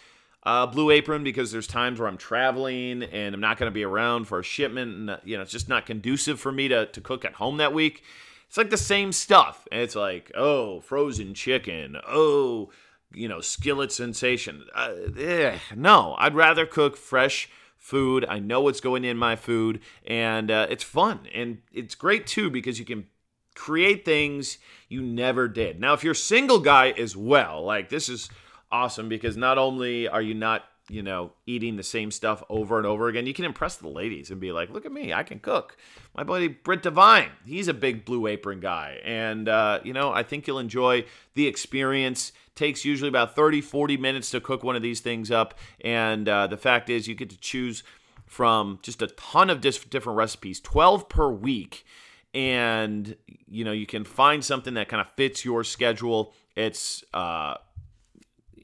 uh, 0.43 0.67
Blue 0.67 0.91
Apron 0.91 1.23
because 1.23 1.49
there's 1.53 1.65
times 1.65 1.97
where 1.97 2.09
I'm 2.09 2.17
traveling 2.17 3.03
and 3.03 3.33
I'm 3.33 3.39
not 3.39 3.57
going 3.57 3.71
to 3.71 3.73
be 3.73 3.85
around 3.85 4.25
for 4.25 4.39
a 4.39 4.43
shipment, 4.43 4.93
and 4.93 5.17
you 5.23 5.37
know 5.37 5.43
it's 5.43 5.53
just 5.53 5.69
not 5.69 5.85
conducive 5.85 6.39
for 6.39 6.51
me 6.51 6.67
to 6.67 6.85
to 6.87 6.99
cook 6.99 7.23
at 7.23 7.35
home 7.35 7.57
that 7.57 7.73
week. 7.73 8.03
It's 8.49 8.57
like 8.57 8.69
the 8.69 8.77
same 8.77 9.13
stuff. 9.13 9.65
It's 9.71 9.95
like, 9.95 10.31
oh, 10.35 10.81
frozen 10.81 11.33
chicken. 11.33 11.95
Oh, 12.05 12.69
you 13.13 13.29
know, 13.29 13.39
skillet 13.39 13.93
sensation. 13.93 14.65
Uh, 14.75 14.93
eh, 15.17 15.57
no, 15.75 16.15
I'd 16.19 16.35
rather 16.35 16.65
cook 16.65 16.97
fresh 16.97 17.49
food. 17.83 18.25
I 18.29 18.39
know 18.39 18.61
what's 18.61 18.79
going 18.79 19.03
in 19.03 19.17
my 19.17 19.35
food, 19.35 19.81
and 20.07 20.49
uh, 20.49 20.67
it's 20.69 20.85
fun. 20.85 21.27
And 21.35 21.57
it's 21.73 21.95
great 21.95 22.25
too 22.25 22.49
because 22.49 22.79
you 22.79 22.85
can 22.85 23.07
create 23.55 24.05
things 24.05 24.57
you 24.87 25.01
never 25.01 25.49
did. 25.49 25.81
Now, 25.81 25.93
if 25.93 26.01
you're 26.01 26.13
a 26.13 26.15
single 26.15 26.59
guy 26.59 26.91
as 26.91 27.17
well, 27.17 27.61
like 27.61 27.89
this 27.89 28.07
is 28.07 28.29
awesome 28.71 29.09
because 29.09 29.35
not 29.35 29.57
only 29.57 30.07
are 30.07 30.21
you 30.21 30.33
not 30.33 30.63
you 30.89 31.01
know, 31.01 31.31
eating 31.45 31.77
the 31.77 31.83
same 31.83 32.11
stuff 32.11 32.43
over 32.49 32.77
and 32.77 32.85
over 32.85 33.07
again. 33.07 33.25
You 33.25 33.33
can 33.33 33.45
impress 33.45 33.77
the 33.77 33.87
ladies 33.87 34.31
and 34.31 34.39
be 34.41 34.51
like, 34.51 34.69
look 34.69 34.85
at 34.85 34.91
me, 34.91 35.13
I 35.13 35.23
can 35.23 35.39
cook. 35.39 35.77
My 36.15 36.23
buddy 36.23 36.49
Britt 36.49 36.83
Devine, 36.83 37.31
he's 37.45 37.69
a 37.69 37.73
big 37.73 38.03
blue 38.03 38.27
apron 38.27 38.59
guy. 38.59 38.99
And, 39.03 39.47
uh, 39.47 39.79
you 39.83 39.93
know, 39.93 40.11
I 40.11 40.23
think 40.23 40.45
you'll 40.45 40.59
enjoy 40.59 41.05
the 41.35 41.47
experience. 41.47 42.33
Takes 42.55 42.85
usually 42.85 43.09
about 43.09 43.35
30, 43.35 43.61
40 43.61 43.97
minutes 43.97 44.29
to 44.31 44.39
cook 44.39 44.63
one 44.63 44.75
of 44.75 44.81
these 44.81 44.99
things 44.99 45.31
up. 45.31 45.55
And 45.81 46.29
uh, 46.29 46.47
the 46.47 46.57
fact 46.57 46.89
is, 46.89 47.07
you 47.07 47.15
get 47.15 47.29
to 47.31 47.37
choose 47.37 47.83
from 48.25 48.79
just 48.81 49.01
a 49.01 49.07
ton 49.07 49.49
of 49.49 49.61
different 49.61 50.17
recipes, 50.17 50.59
12 50.59 51.09
per 51.09 51.29
week. 51.29 51.85
And, 52.33 53.15
you 53.47 53.63
know, 53.63 53.71
you 53.71 53.85
can 53.85 54.03
find 54.03 54.43
something 54.43 54.73
that 54.75 54.87
kind 54.87 55.01
of 55.01 55.07
fits 55.15 55.45
your 55.45 55.63
schedule. 55.63 56.33
It's, 56.55 57.03
uh, 57.13 57.55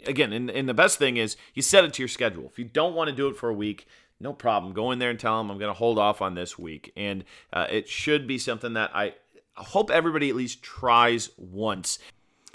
again, 0.05 0.33
and, 0.33 0.49
and 0.49 0.67
the 0.67 0.73
best 0.73 0.97
thing 0.97 1.17
is 1.17 1.37
you 1.53 1.61
set 1.61 1.83
it 1.83 1.93
to 1.93 2.01
your 2.01 2.07
schedule. 2.07 2.45
If 2.45 2.57
you 2.57 2.65
don't 2.65 2.95
want 2.95 3.09
to 3.09 3.15
do 3.15 3.27
it 3.27 3.35
for 3.35 3.49
a 3.49 3.53
week, 3.53 3.87
no 4.19 4.33
problem. 4.33 4.73
Go 4.73 4.91
in 4.91 4.99
there 4.99 5.09
and 5.09 5.19
tell 5.19 5.37
them 5.37 5.49
I'm 5.49 5.57
going 5.57 5.73
to 5.73 5.77
hold 5.77 5.97
off 5.97 6.21
on 6.21 6.35
this 6.35 6.57
week, 6.57 6.91
and 6.97 7.23
uh, 7.53 7.67
it 7.69 7.87
should 7.87 8.27
be 8.27 8.37
something 8.37 8.73
that 8.73 8.91
I 8.93 9.13
hope 9.55 9.91
everybody 9.91 10.29
at 10.29 10.35
least 10.35 10.61
tries 10.61 11.29
once. 11.37 11.99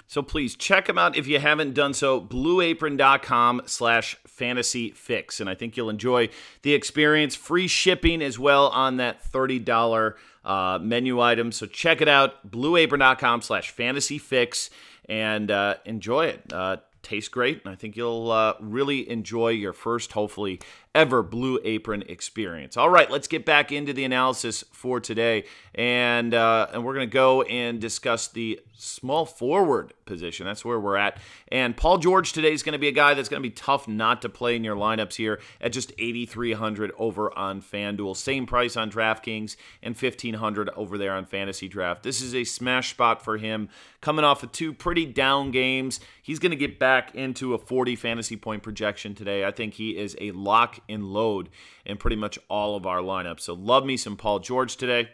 So 0.07 0.21
please 0.21 0.55
check 0.55 0.85
them 0.87 0.97
out 0.97 1.17
if 1.17 1.27
you 1.27 1.39
haven't 1.39 1.73
done 1.73 1.93
so. 1.93 2.21
BlueApron.com 2.21 3.63
slash 3.65 4.15
fantasy 4.27 4.91
fix. 4.91 5.39
And 5.39 5.49
I 5.49 5.55
think 5.55 5.75
you'll 5.75 5.89
enjoy 5.89 6.29
the 6.61 6.73
experience. 6.73 7.35
Free 7.35 7.67
shipping 7.67 8.21
as 8.21 8.37
well 8.37 8.67
on 8.67 8.97
that 8.97 9.23
$30 9.23 10.13
uh, 10.43 10.79
menu 10.81 11.19
item. 11.19 11.51
So 11.51 11.65
check 11.65 12.01
it 12.01 12.07
out. 12.07 12.49
BlueApron.com 12.49 13.41
slash 13.41 13.71
fantasy 13.71 14.17
fix 14.17 14.69
and 15.09 15.49
uh, 15.51 15.75
enjoy 15.85 16.27
it. 16.27 16.53
Uh, 16.53 16.77
tastes 17.05 17.29
great, 17.29 17.61
and 17.63 17.71
I 17.71 17.75
think 17.75 17.95
you'll 17.95 18.31
uh, 18.31 18.55
really 18.59 19.07
enjoy 19.09 19.49
your 19.49 19.73
first, 19.73 20.11
hopefully, 20.11 20.59
ever 20.95 21.21
Blue 21.21 21.59
Apron 21.63 22.03
experience. 22.07 22.77
All 22.77 22.89
right, 22.89 23.11
let's 23.11 23.27
get 23.27 23.45
back 23.45 23.71
into 23.71 23.91
the 23.93 24.05
analysis 24.05 24.63
for 24.71 24.99
today, 25.01 25.43
and 25.75 26.33
uh, 26.33 26.69
and 26.73 26.83
we're 26.83 26.95
going 26.95 27.07
to 27.07 27.13
go 27.13 27.43
and 27.43 27.79
discuss 27.79 28.29
the 28.29 28.61
small 28.77 29.25
forward 29.25 29.93
position. 30.05 30.45
That's 30.45 30.63
where 30.65 30.79
we're 30.79 30.97
at. 30.97 31.17
And 31.49 31.75
Paul 31.75 31.97
George 31.97 32.33
today 32.33 32.51
is 32.51 32.63
going 32.63 32.73
to 32.73 32.79
be 32.79 32.87
a 32.87 32.93
guy 32.93 33.13
that's 33.13 33.29
going 33.29 33.41
to 33.41 33.47
be 33.47 33.53
tough 33.53 33.87
not 33.87 34.21
to 34.21 34.29
play 34.29 34.55
in 34.55 34.63
your 34.63 34.75
lineups 34.75 35.15
here 35.15 35.39
at 35.61 35.71
just 35.71 35.91
8,300 35.97 36.91
over 36.97 37.35
on 37.37 37.61
FanDuel. 37.61 38.15
Same 38.15 38.45
price 38.45 38.75
on 38.75 38.91
DraftKings 38.91 39.55
and 39.81 39.95
1,500 39.95 40.69
over 40.75 40.97
there 40.97 41.13
on 41.13 41.25
Fantasy 41.25 41.67
Draft. 41.67 42.03
This 42.03 42.21
is 42.21 42.35
a 42.35 42.43
smash 42.43 42.91
spot 42.91 43.23
for 43.23 43.37
him 43.37 43.69
coming 44.01 44.25
off 44.25 44.43
of 44.43 44.51
two 44.51 44.73
pretty 44.73 45.05
down 45.05 45.51
games. 45.51 45.99
He's 46.21 46.39
going 46.39 46.51
to 46.51 46.57
get 46.57 46.77
back 46.77 47.15
into 47.15 47.53
a 47.53 47.57
40 47.57 47.95
fantasy 47.95 48.35
point 48.35 48.61
projection 48.61 49.15
today. 49.15 49.45
I 49.45 49.51
think 49.51 49.75
he 49.75 49.97
is 49.97 50.15
a 50.21 50.31
lock 50.31 50.79
and 50.87 51.05
load 51.05 51.49
in 51.85 51.97
pretty 51.97 52.15
much 52.15 52.39
all 52.49 52.75
of 52.75 52.85
our 52.85 52.99
lineups. 52.99 53.41
So 53.41 53.53
love 53.53 53.85
me 53.85 53.97
some 53.97 54.17
Paul 54.17 54.39
George 54.39 54.77
today. 54.77 55.09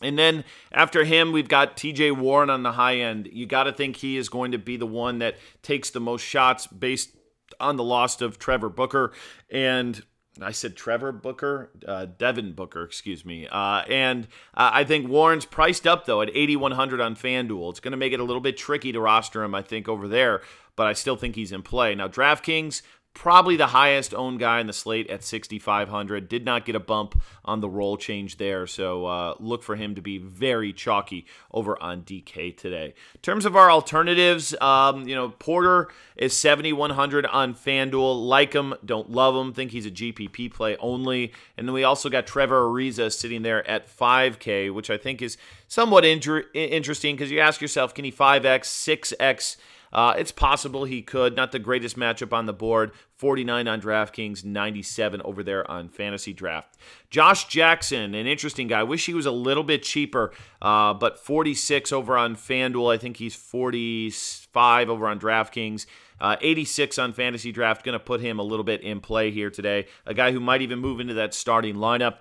And 0.00 0.18
then 0.18 0.44
after 0.70 1.04
him, 1.04 1.32
we've 1.32 1.48
got 1.48 1.76
TJ 1.76 2.16
Warren 2.16 2.50
on 2.50 2.62
the 2.62 2.72
high 2.72 2.96
end. 2.96 3.28
You 3.32 3.46
got 3.46 3.64
to 3.64 3.72
think 3.72 3.96
he 3.96 4.16
is 4.16 4.28
going 4.28 4.52
to 4.52 4.58
be 4.58 4.76
the 4.76 4.86
one 4.86 5.18
that 5.18 5.36
takes 5.62 5.90
the 5.90 6.00
most 6.00 6.22
shots 6.22 6.66
based 6.66 7.10
on 7.58 7.76
the 7.76 7.84
loss 7.84 8.20
of 8.20 8.38
Trevor 8.38 8.68
Booker. 8.68 9.12
And 9.50 10.02
I 10.40 10.52
said 10.52 10.76
Trevor 10.76 11.12
Booker, 11.12 11.70
uh, 11.86 12.06
Devin 12.06 12.52
Booker, 12.52 12.84
excuse 12.84 13.24
me. 13.24 13.48
Uh, 13.48 13.82
and 13.88 14.26
uh, 14.54 14.70
I 14.72 14.84
think 14.84 15.08
Warren's 15.08 15.44
priced 15.44 15.86
up, 15.86 16.06
though, 16.06 16.22
at 16.22 16.30
8,100 16.32 17.00
on 17.00 17.16
FanDuel. 17.16 17.70
It's 17.70 17.80
going 17.80 17.92
to 17.92 17.98
make 17.98 18.12
it 18.12 18.20
a 18.20 18.24
little 18.24 18.40
bit 18.40 18.56
tricky 18.56 18.92
to 18.92 19.00
roster 19.00 19.42
him, 19.42 19.54
I 19.54 19.62
think, 19.62 19.88
over 19.88 20.06
there, 20.06 20.42
but 20.76 20.86
I 20.86 20.92
still 20.92 21.16
think 21.16 21.34
he's 21.34 21.52
in 21.52 21.62
play. 21.62 21.94
Now, 21.94 22.08
DraftKings, 22.08 22.82
probably 23.14 23.56
the 23.56 23.68
highest 23.68 24.14
owned 24.14 24.38
guy 24.38 24.60
in 24.60 24.66
the 24.66 24.72
slate 24.72 25.10
at 25.10 25.24
6500 25.24 26.28
did 26.28 26.44
not 26.44 26.64
get 26.64 26.76
a 26.76 26.80
bump 26.80 27.20
on 27.44 27.60
the 27.60 27.68
role 27.68 27.96
change 27.96 28.36
there 28.36 28.66
so 28.66 29.06
uh, 29.06 29.34
look 29.40 29.62
for 29.62 29.74
him 29.74 29.94
to 29.94 30.00
be 30.00 30.18
very 30.18 30.72
chalky 30.72 31.26
over 31.52 31.80
on 31.82 32.02
dk 32.02 32.56
today. 32.56 32.94
In 33.14 33.20
terms 33.20 33.44
of 33.44 33.56
our 33.56 33.70
alternatives 33.70 34.54
um, 34.60 35.08
you 35.08 35.14
know 35.14 35.30
porter 35.30 35.88
is 36.16 36.36
7100 36.36 37.26
on 37.26 37.54
fanduel. 37.54 38.26
Like 38.26 38.52
him 38.52 38.74
don't 38.84 39.10
love 39.10 39.34
him 39.34 39.52
think 39.52 39.72
he's 39.72 39.86
a 39.86 39.90
gpp 39.90 40.52
play 40.52 40.76
only. 40.76 41.32
And 41.56 41.66
then 41.66 41.74
we 41.74 41.84
also 41.84 42.08
got 42.08 42.26
trevor 42.26 42.62
ariza 42.62 43.12
sitting 43.12 43.42
there 43.42 43.68
at 43.68 43.88
5k 43.88 44.72
which 44.72 44.90
i 44.90 44.96
think 44.96 45.22
is 45.22 45.36
somewhat 45.66 46.04
inter- 46.04 46.44
interesting 46.54 47.16
because 47.16 47.30
you 47.30 47.40
ask 47.40 47.60
yourself 47.60 47.94
can 47.94 48.04
he 48.04 48.12
5x 48.12 48.62
6x 48.62 49.56
uh, 49.92 50.14
it's 50.16 50.32
possible 50.32 50.84
he 50.84 51.02
could. 51.02 51.36
Not 51.36 51.52
the 51.52 51.58
greatest 51.58 51.96
matchup 51.96 52.32
on 52.32 52.46
the 52.46 52.52
board. 52.52 52.92
49 53.16 53.66
on 53.66 53.80
DraftKings, 53.80 54.44
97 54.44 55.20
over 55.24 55.42
there 55.42 55.68
on 55.70 55.88
Fantasy 55.88 56.32
Draft. 56.32 56.76
Josh 57.10 57.48
Jackson, 57.48 58.14
an 58.14 58.26
interesting 58.26 58.68
guy. 58.68 58.82
Wish 58.82 59.06
he 59.06 59.14
was 59.14 59.26
a 59.26 59.32
little 59.32 59.64
bit 59.64 59.82
cheaper, 59.82 60.32
uh, 60.62 60.94
but 60.94 61.18
46 61.18 61.90
over 61.92 62.16
on 62.16 62.36
FanDuel. 62.36 62.94
I 62.94 62.98
think 62.98 63.16
he's 63.16 63.34
45 63.34 64.88
over 64.88 65.08
on 65.08 65.18
DraftKings. 65.18 65.86
Uh, 66.20 66.36
86 66.40 66.98
on 66.98 67.12
fantasy 67.12 67.52
draft, 67.52 67.84
going 67.84 67.92
to 67.92 68.04
put 68.04 68.20
him 68.20 68.38
a 68.38 68.42
little 68.42 68.64
bit 68.64 68.82
in 68.82 69.00
play 69.00 69.30
here 69.30 69.50
today. 69.50 69.86
A 70.04 70.14
guy 70.14 70.32
who 70.32 70.40
might 70.40 70.62
even 70.62 70.80
move 70.80 70.98
into 70.98 71.14
that 71.14 71.32
starting 71.32 71.76
lineup 71.76 72.18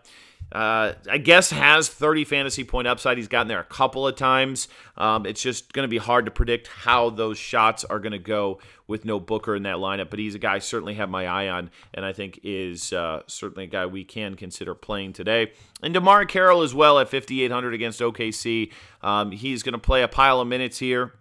uh, 0.52 0.94
I 1.10 1.18
guess 1.18 1.50
has 1.50 1.90
30 1.90 2.24
fantasy 2.24 2.64
point 2.64 2.88
upside. 2.88 3.18
He's 3.18 3.28
gotten 3.28 3.48
there 3.48 3.60
a 3.60 3.66
couple 3.66 4.08
of 4.08 4.16
times. 4.16 4.68
Um, 4.98 5.26
it's 5.26 5.42
just 5.42 5.74
going 5.74 5.84
to 5.84 5.90
be 5.90 5.98
hard 5.98 6.26
to 6.26 6.32
predict 6.32 6.68
how 6.68 7.10
those 7.10 7.38
shots 7.38 7.84
are 7.84 8.00
going 8.00 8.14
to 8.14 8.20
go 8.20 8.60
with 8.88 9.04
no 9.04 9.20
Booker 9.20 9.56
in 9.56 9.64
that 9.64 9.76
lineup. 9.78 10.10
But 10.10 10.20
he's 10.20 10.36
a 10.36 10.40
guy 10.40 10.56
I 10.56 10.60
certainly 10.60 10.94
have 10.96 11.10
my 11.10 11.28
eye 11.28 11.50
on, 11.50 11.70
and 11.94 12.06
I 12.06 12.14
think 12.14 12.40
is 12.44 12.94
uh, 12.94 13.24
certainly 13.28 13.66
a 13.66 13.68
guy 13.68 13.86
we 13.86 14.06
can 14.06 14.36
consider 14.36 14.74
playing 14.74 15.14
today. 15.14 15.52
And 15.84 15.94
DeMarre 15.94 16.28
Carroll 16.28 16.62
as 16.62 16.74
well 16.74 17.00
at 17.00 17.10
5,800 17.10 17.74
against 17.74 18.00
OKC. 18.00 18.72
Um, 19.02 19.32
he's 19.32 19.64
going 19.64 19.74
to 19.74 19.80
play 19.80 20.02
a 20.02 20.08
pile 20.08 20.40
of 20.40 20.48
minutes 20.48 20.80
here. 20.80 21.14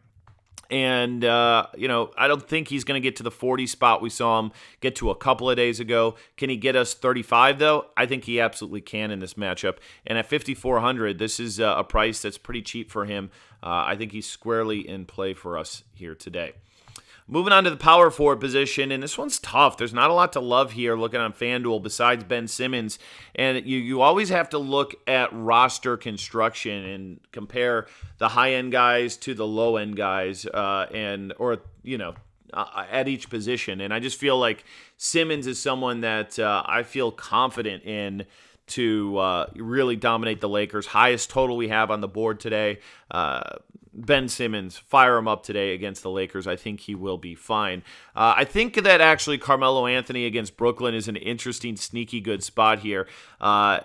And, 0.70 1.24
uh, 1.24 1.66
you 1.76 1.88
know, 1.88 2.10
I 2.16 2.28
don't 2.28 2.46
think 2.46 2.68
he's 2.68 2.84
going 2.84 3.00
to 3.00 3.06
get 3.06 3.16
to 3.16 3.22
the 3.22 3.30
40 3.30 3.66
spot 3.66 4.02
we 4.02 4.10
saw 4.10 4.40
him 4.40 4.52
get 4.80 4.96
to 4.96 5.10
a 5.10 5.14
couple 5.14 5.48
of 5.48 5.56
days 5.56 5.80
ago. 5.80 6.16
Can 6.36 6.50
he 6.50 6.56
get 6.56 6.76
us 6.76 6.94
35, 6.94 7.58
though? 7.58 7.86
I 7.96 8.06
think 8.06 8.24
he 8.24 8.40
absolutely 8.40 8.80
can 8.80 9.10
in 9.10 9.20
this 9.20 9.34
matchup. 9.34 9.76
And 10.06 10.18
at 10.18 10.28
5,400, 10.28 11.18
this 11.18 11.38
is 11.38 11.60
uh, 11.60 11.74
a 11.78 11.84
price 11.84 12.20
that's 12.20 12.38
pretty 12.38 12.62
cheap 12.62 12.90
for 12.90 13.04
him. 13.04 13.30
Uh, 13.62 13.84
I 13.86 13.96
think 13.96 14.12
he's 14.12 14.26
squarely 14.26 14.86
in 14.86 15.06
play 15.06 15.34
for 15.34 15.58
us 15.58 15.82
here 15.94 16.14
today. 16.14 16.52
Moving 17.28 17.52
on 17.52 17.64
to 17.64 17.70
the 17.70 17.76
power 17.76 18.12
forward 18.12 18.38
position, 18.38 18.92
and 18.92 19.02
this 19.02 19.18
one's 19.18 19.40
tough. 19.40 19.76
There's 19.76 19.92
not 19.92 20.10
a 20.10 20.12
lot 20.12 20.32
to 20.34 20.40
love 20.40 20.72
here 20.72 20.96
looking 20.96 21.18
on 21.18 21.32
FanDuel 21.32 21.82
besides 21.82 22.22
Ben 22.22 22.46
Simmons. 22.46 23.00
And 23.34 23.66
you, 23.66 23.78
you 23.78 24.00
always 24.00 24.28
have 24.28 24.48
to 24.50 24.58
look 24.58 24.94
at 25.08 25.30
roster 25.32 25.96
construction 25.96 26.84
and 26.84 27.20
compare 27.32 27.88
the 28.18 28.28
high 28.28 28.52
end 28.52 28.70
guys 28.70 29.16
to 29.18 29.34
the 29.34 29.46
low 29.46 29.76
end 29.76 29.96
guys, 29.96 30.46
uh, 30.46 30.86
and 30.94 31.34
or 31.38 31.58
you 31.82 31.98
know 31.98 32.14
uh, 32.54 32.84
at 32.92 33.08
each 33.08 33.28
position. 33.28 33.80
And 33.80 33.92
I 33.92 33.98
just 33.98 34.20
feel 34.20 34.38
like 34.38 34.64
Simmons 34.96 35.48
is 35.48 35.60
someone 35.60 36.02
that 36.02 36.38
uh, 36.38 36.62
I 36.64 36.84
feel 36.84 37.10
confident 37.10 37.82
in 37.82 38.24
to 38.68 39.18
uh, 39.18 39.46
really 39.56 39.96
dominate 39.96 40.40
the 40.40 40.48
Lakers. 40.48 40.86
Highest 40.86 41.30
total 41.30 41.56
we 41.56 41.68
have 41.68 41.90
on 41.90 42.00
the 42.00 42.08
board 42.08 42.38
today. 42.38 42.78
Ben 43.96 44.28
Simmons, 44.28 44.76
fire 44.76 45.16
him 45.16 45.26
up 45.26 45.42
today 45.42 45.72
against 45.72 46.02
the 46.02 46.10
Lakers. 46.10 46.46
I 46.46 46.54
think 46.56 46.80
he 46.80 46.94
will 46.94 47.16
be 47.16 47.34
fine. 47.34 47.82
Uh, 48.14 48.34
I 48.36 48.44
think 48.44 48.74
that 48.74 49.00
actually 49.00 49.38
Carmelo 49.38 49.86
Anthony 49.86 50.26
against 50.26 50.56
Brooklyn 50.56 50.94
is 50.94 51.08
an 51.08 51.16
interesting, 51.16 51.76
sneaky 51.76 52.20
good 52.20 52.42
spot 52.42 52.80
here. 52.80 53.08
Uh, 53.40 53.80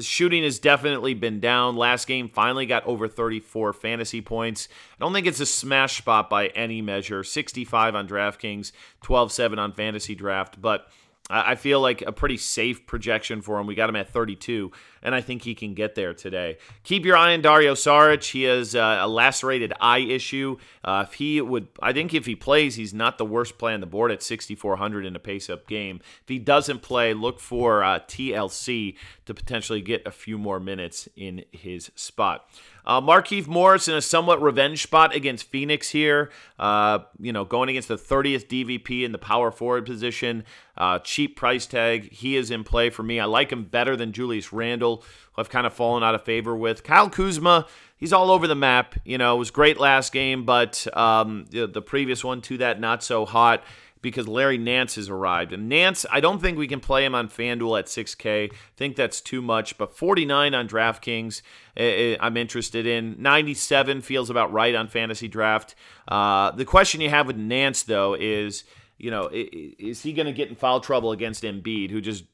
shooting 0.00 0.44
has 0.44 0.58
definitely 0.60 1.14
been 1.14 1.40
down. 1.40 1.76
Last 1.76 2.06
game 2.06 2.28
finally 2.28 2.66
got 2.66 2.86
over 2.86 3.08
34 3.08 3.72
fantasy 3.72 4.20
points. 4.20 4.68
I 4.98 5.04
don't 5.04 5.12
think 5.12 5.26
it's 5.26 5.40
a 5.40 5.46
smash 5.46 5.98
spot 5.98 6.30
by 6.30 6.46
any 6.48 6.80
measure. 6.80 7.24
65 7.24 7.94
on 7.94 8.06
DraftKings, 8.06 8.70
12 9.02 9.32
7 9.32 9.58
on 9.58 9.72
Fantasy 9.72 10.14
Draft, 10.14 10.60
but. 10.60 10.88
I 11.28 11.56
feel 11.56 11.80
like 11.80 12.02
a 12.02 12.12
pretty 12.12 12.36
safe 12.36 12.86
projection 12.86 13.42
for 13.42 13.58
him. 13.58 13.66
We 13.66 13.74
got 13.74 13.88
him 13.88 13.96
at 13.96 14.10
32, 14.10 14.70
and 15.02 15.12
I 15.12 15.20
think 15.20 15.42
he 15.42 15.56
can 15.56 15.74
get 15.74 15.96
there 15.96 16.14
today. 16.14 16.58
Keep 16.84 17.04
your 17.04 17.16
eye 17.16 17.32
on 17.32 17.42
Dario 17.42 17.74
Saric. 17.74 18.30
He 18.30 18.44
has 18.44 18.76
uh, 18.76 18.98
a 19.00 19.08
lacerated 19.08 19.72
eye 19.80 19.98
issue. 19.98 20.56
Uh, 20.84 21.04
if 21.08 21.14
he 21.14 21.40
would, 21.40 21.66
I 21.82 21.92
think 21.92 22.14
if 22.14 22.26
he 22.26 22.36
plays, 22.36 22.76
he's 22.76 22.94
not 22.94 23.18
the 23.18 23.24
worst 23.24 23.58
play 23.58 23.74
on 23.74 23.80
the 23.80 23.86
board 23.86 24.12
at 24.12 24.22
6,400 24.22 25.04
in 25.04 25.16
a 25.16 25.18
pace-up 25.18 25.66
game. 25.66 26.00
If 26.22 26.28
he 26.28 26.38
doesn't 26.38 26.82
play, 26.82 27.12
look 27.12 27.40
for 27.40 27.82
uh, 27.82 27.98
TLC 28.00 28.94
to 29.24 29.34
potentially 29.34 29.80
get 29.80 30.06
a 30.06 30.12
few 30.12 30.38
more 30.38 30.60
minutes 30.60 31.08
in 31.16 31.44
his 31.50 31.90
spot. 31.96 32.48
Uh, 32.86 33.00
Markieff 33.00 33.46
Morris 33.46 33.88
in 33.88 33.94
a 33.94 34.00
somewhat 34.00 34.40
revenge 34.40 34.82
spot 34.82 35.14
against 35.14 35.48
Phoenix 35.50 35.90
here. 35.90 36.30
Uh, 36.58 37.00
you 37.20 37.32
know, 37.32 37.44
going 37.44 37.68
against 37.68 37.88
the 37.88 37.96
30th 37.96 38.46
DVP 38.46 39.04
in 39.04 39.12
the 39.12 39.18
power 39.18 39.50
forward 39.50 39.84
position. 39.86 40.44
Uh, 40.76 40.98
cheap 41.00 41.36
price 41.36 41.66
tag. 41.66 42.12
He 42.12 42.36
is 42.36 42.50
in 42.50 42.62
play 42.64 42.90
for 42.90 43.02
me. 43.02 43.18
I 43.18 43.24
like 43.24 43.50
him 43.50 43.64
better 43.64 43.96
than 43.96 44.12
Julius 44.12 44.52
Randle, 44.52 45.02
who 45.32 45.40
I've 45.40 45.50
kind 45.50 45.66
of 45.66 45.72
fallen 45.72 46.02
out 46.02 46.14
of 46.14 46.22
favor 46.22 46.54
with. 46.54 46.84
Kyle 46.84 47.10
Kuzma, 47.10 47.66
he's 47.96 48.12
all 48.12 48.30
over 48.30 48.46
the 48.46 48.54
map. 48.54 48.94
You 49.04 49.18
know, 49.18 49.34
it 49.34 49.38
was 49.38 49.50
great 49.50 49.80
last 49.80 50.12
game, 50.12 50.44
but 50.44 50.86
um, 50.96 51.46
the, 51.50 51.66
the 51.66 51.82
previous 51.82 52.22
one 52.22 52.40
to 52.42 52.58
that, 52.58 52.78
not 52.78 53.02
so 53.02 53.24
hot 53.24 53.64
because 54.02 54.28
Larry 54.28 54.58
Nance 54.58 54.94
has 54.96 55.08
arrived. 55.08 55.52
And 55.52 55.68
Nance, 55.68 56.06
I 56.10 56.20
don't 56.20 56.40
think 56.40 56.58
we 56.58 56.68
can 56.68 56.80
play 56.80 57.04
him 57.04 57.14
on 57.14 57.28
FanDuel 57.28 57.78
at 57.78 57.86
6K. 57.86 58.52
I 58.52 58.56
think 58.76 58.96
that's 58.96 59.20
too 59.20 59.42
much. 59.42 59.78
But 59.78 59.96
49 59.96 60.54
on 60.54 60.68
DraftKings, 60.68 61.42
eh, 61.76 61.82
eh, 61.84 62.16
I'm 62.20 62.36
interested 62.36 62.86
in. 62.86 63.16
97 63.18 64.02
feels 64.02 64.30
about 64.30 64.52
right 64.52 64.74
on 64.74 64.88
Fantasy 64.88 65.28
Draft. 65.28 65.74
Uh, 66.08 66.50
the 66.52 66.64
question 66.64 67.00
you 67.00 67.10
have 67.10 67.26
with 67.26 67.36
Nance, 67.36 67.82
though, 67.82 68.14
is, 68.14 68.64
you 68.98 69.10
know, 69.10 69.28
is 69.32 70.02
he 70.02 70.12
going 70.12 70.26
to 70.26 70.32
get 70.32 70.48
in 70.48 70.54
foul 70.54 70.80
trouble 70.80 71.12
against 71.12 71.42
Embiid, 71.42 71.90
who 71.90 72.00
just 72.00 72.24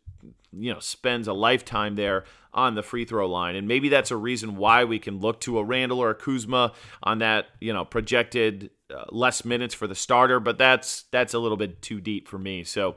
you 0.53 0.73
know 0.73 0.81
spends 0.81 1.27
a 1.27 1.33
lifetime 1.33 1.97
there 1.97 2.25
on 2.53 2.75
the 2.75 2.83
free 2.83 3.05
throw 3.05 3.27
line 3.27 3.57
and 3.57 3.67
maybe 3.67 3.89
that's 3.89 4.11
a 4.11 4.17
reason 4.17 4.57
why 4.57 4.85
we 4.85 4.99
can 4.99 5.19
look 5.19 5.41
to 5.41 5.59
a 5.59 5.65
Randle 5.65 5.99
or 5.99 6.11
a 6.11 6.15
Kuzma 6.15 6.73
on 7.03 7.19
that 7.19 7.47
you 7.61 7.73
know 7.73 7.85
projected 7.85 8.71
uh, 8.93 9.05
less 9.11 9.45
minutes 9.45 9.75
for 9.75 9.87
the 9.87 9.95
starter 9.95 10.41
but 10.41 10.59
that's 10.59 11.05
that's 11.11 11.35
a 11.35 11.39
little 11.39 11.57
bit 11.57 11.81
too 11.83 12.01
deep 12.01 12.29
for 12.29 12.39
me 12.39 12.65
so 12.65 12.97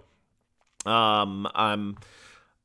um 0.85 1.47
I'm 1.55 1.97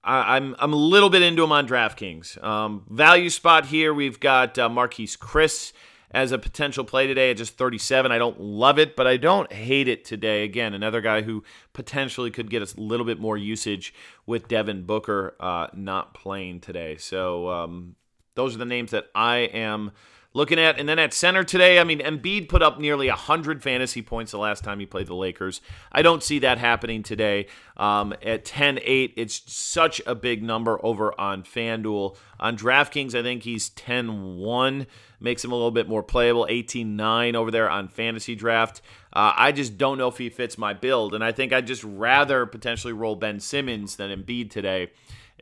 I, 0.02 0.36
am 0.36 0.56
I'm 0.58 0.72
a 0.72 0.76
little 0.76 1.10
bit 1.10 1.22
into 1.22 1.44
him 1.44 1.52
on 1.52 1.68
DraftKings. 1.68 2.42
Um, 2.42 2.84
value 2.88 3.28
spot 3.28 3.66
here, 3.66 3.92
we've 3.92 4.18
got 4.18 4.58
uh, 4.58 4.68
Marquese 4.68 5.18
Chriss 5.18 5.72
as 6.10 6.32
a 6.32 6.38
potential 6.38 6.84
play 6.84 7.06
today 7.06 7.30
at 7.30 7.36
just 7.36 7.56
37. 7.56 8.10
I 8.10 8.18
don't 8.18 8.40
love 8.40 8.78
it, 8.78 8.96
but 8.96 9.06
I 9.06 9.16
don't 9.16 9.52
hate 9.52 9.88
it 9.88 10.04
today. 10.04 10.42
Again, 10.42 10.74
another 10.74 11.00
guy 11.00 11.22
who 11.22 11.44
potentially 11.72 12.30
could 12.30 12.50
get 12.50 12.62
a 12.62 12.80
little 12.80 13.06
bit 13.06 13.20
more 13.20 13.36
usage 13.36 13.94
with 14.26 14.48
Devin 14.48 14.82
Booker 14.84 15.36
uh, 15.38 15.68
not 15.74 16.14
playing 16.14 16.60
today. 16.60 16.96
So 16.96 17.48
um, 17.48 17.94
those 18.34 18.54
are 18.54 18.58
the 18.58 18.64
names 18.64 18.90
that 18.90 19.06
I 19.14 19.38
am 19.38 19.92
looking 20.32 20.58
at. 20.58 20.78
And 20.78 20.88
then 20.88 20.98
at 20.98 21.12
center 21.12 21.44
today, 21.44 21.78
I 21.78 21.84
mean, 21.84 22.00
Embiid 22.00 22.48
put 22.48 22.62
up 22.62 22.78
nearly 22.78 23.08
100 23.08 23.62
fantasy 23.62 24.02
points 24.02 24.32
the 24.32 24.38
last 24.38 24.64
time 24.64 24.80
he 24.80 24.86
played 24.86 25.06
the 25.06 25.14
Lakers. 25.14 25.60
I 25.92 26.02
don't 26.02 26.22
see 26.22 26.38
that 26.40 26.58
happening 26.58 27.02
today. 27.02 27.46
Um, 27.76 28.14
at 28.22 28.44
10 28.44 28.78
8, 28.82 29.14
it's 29.16 29.42
such 29.52 30.00
a 30.06 30.14
big 30.14 30.42
number 30.42 30.84
over 30.84 31.18
on 31.20 31.42
FanDuel. 31.42 32.16
On 32.38 32.56
DraftKings, 32.56 33.14
I 33.14 33.22
think 33.22 33.42
he's 33.42 33.70
10 33.70 34.36
1 34.36 34.86
makes 35.20 35.44
him 35.44 35.52
a 35.52 35.54
little 35.54 35.70
bit 35.70 35.88
more 35.88 36.02
playable. 36.02 36.46
18 36.48 36.96
9 36.96 37.36
over 37.36 37.50
there 37.50 37.68
on 37.68 37.88
fantasy 37.88 38.34
draft. 38.34 38.80
Uh, 39.12 39.32
I 39.36 39.52
just 39.52 39.76
don't 39.76 39.98
know 39.98 40.08
if 40.08 40.18
he 40.18 40.28
fits 40.28 40.56
my 40.56 40.72
build, 40.72 41.14
and 41.14 41.24
I 41.24 41.32
think 41.32 41.52
I'd 41.52 41.66
just 41.66 41.84
rather 41.84 42.46
potentially 42.46 42.92
roll 42.92 43.16
Ben 43.16 43.40
Simmons 43.40 43.96
than 43.96 44.10
Embiid 44.10 44.50
today. 44.50 44.90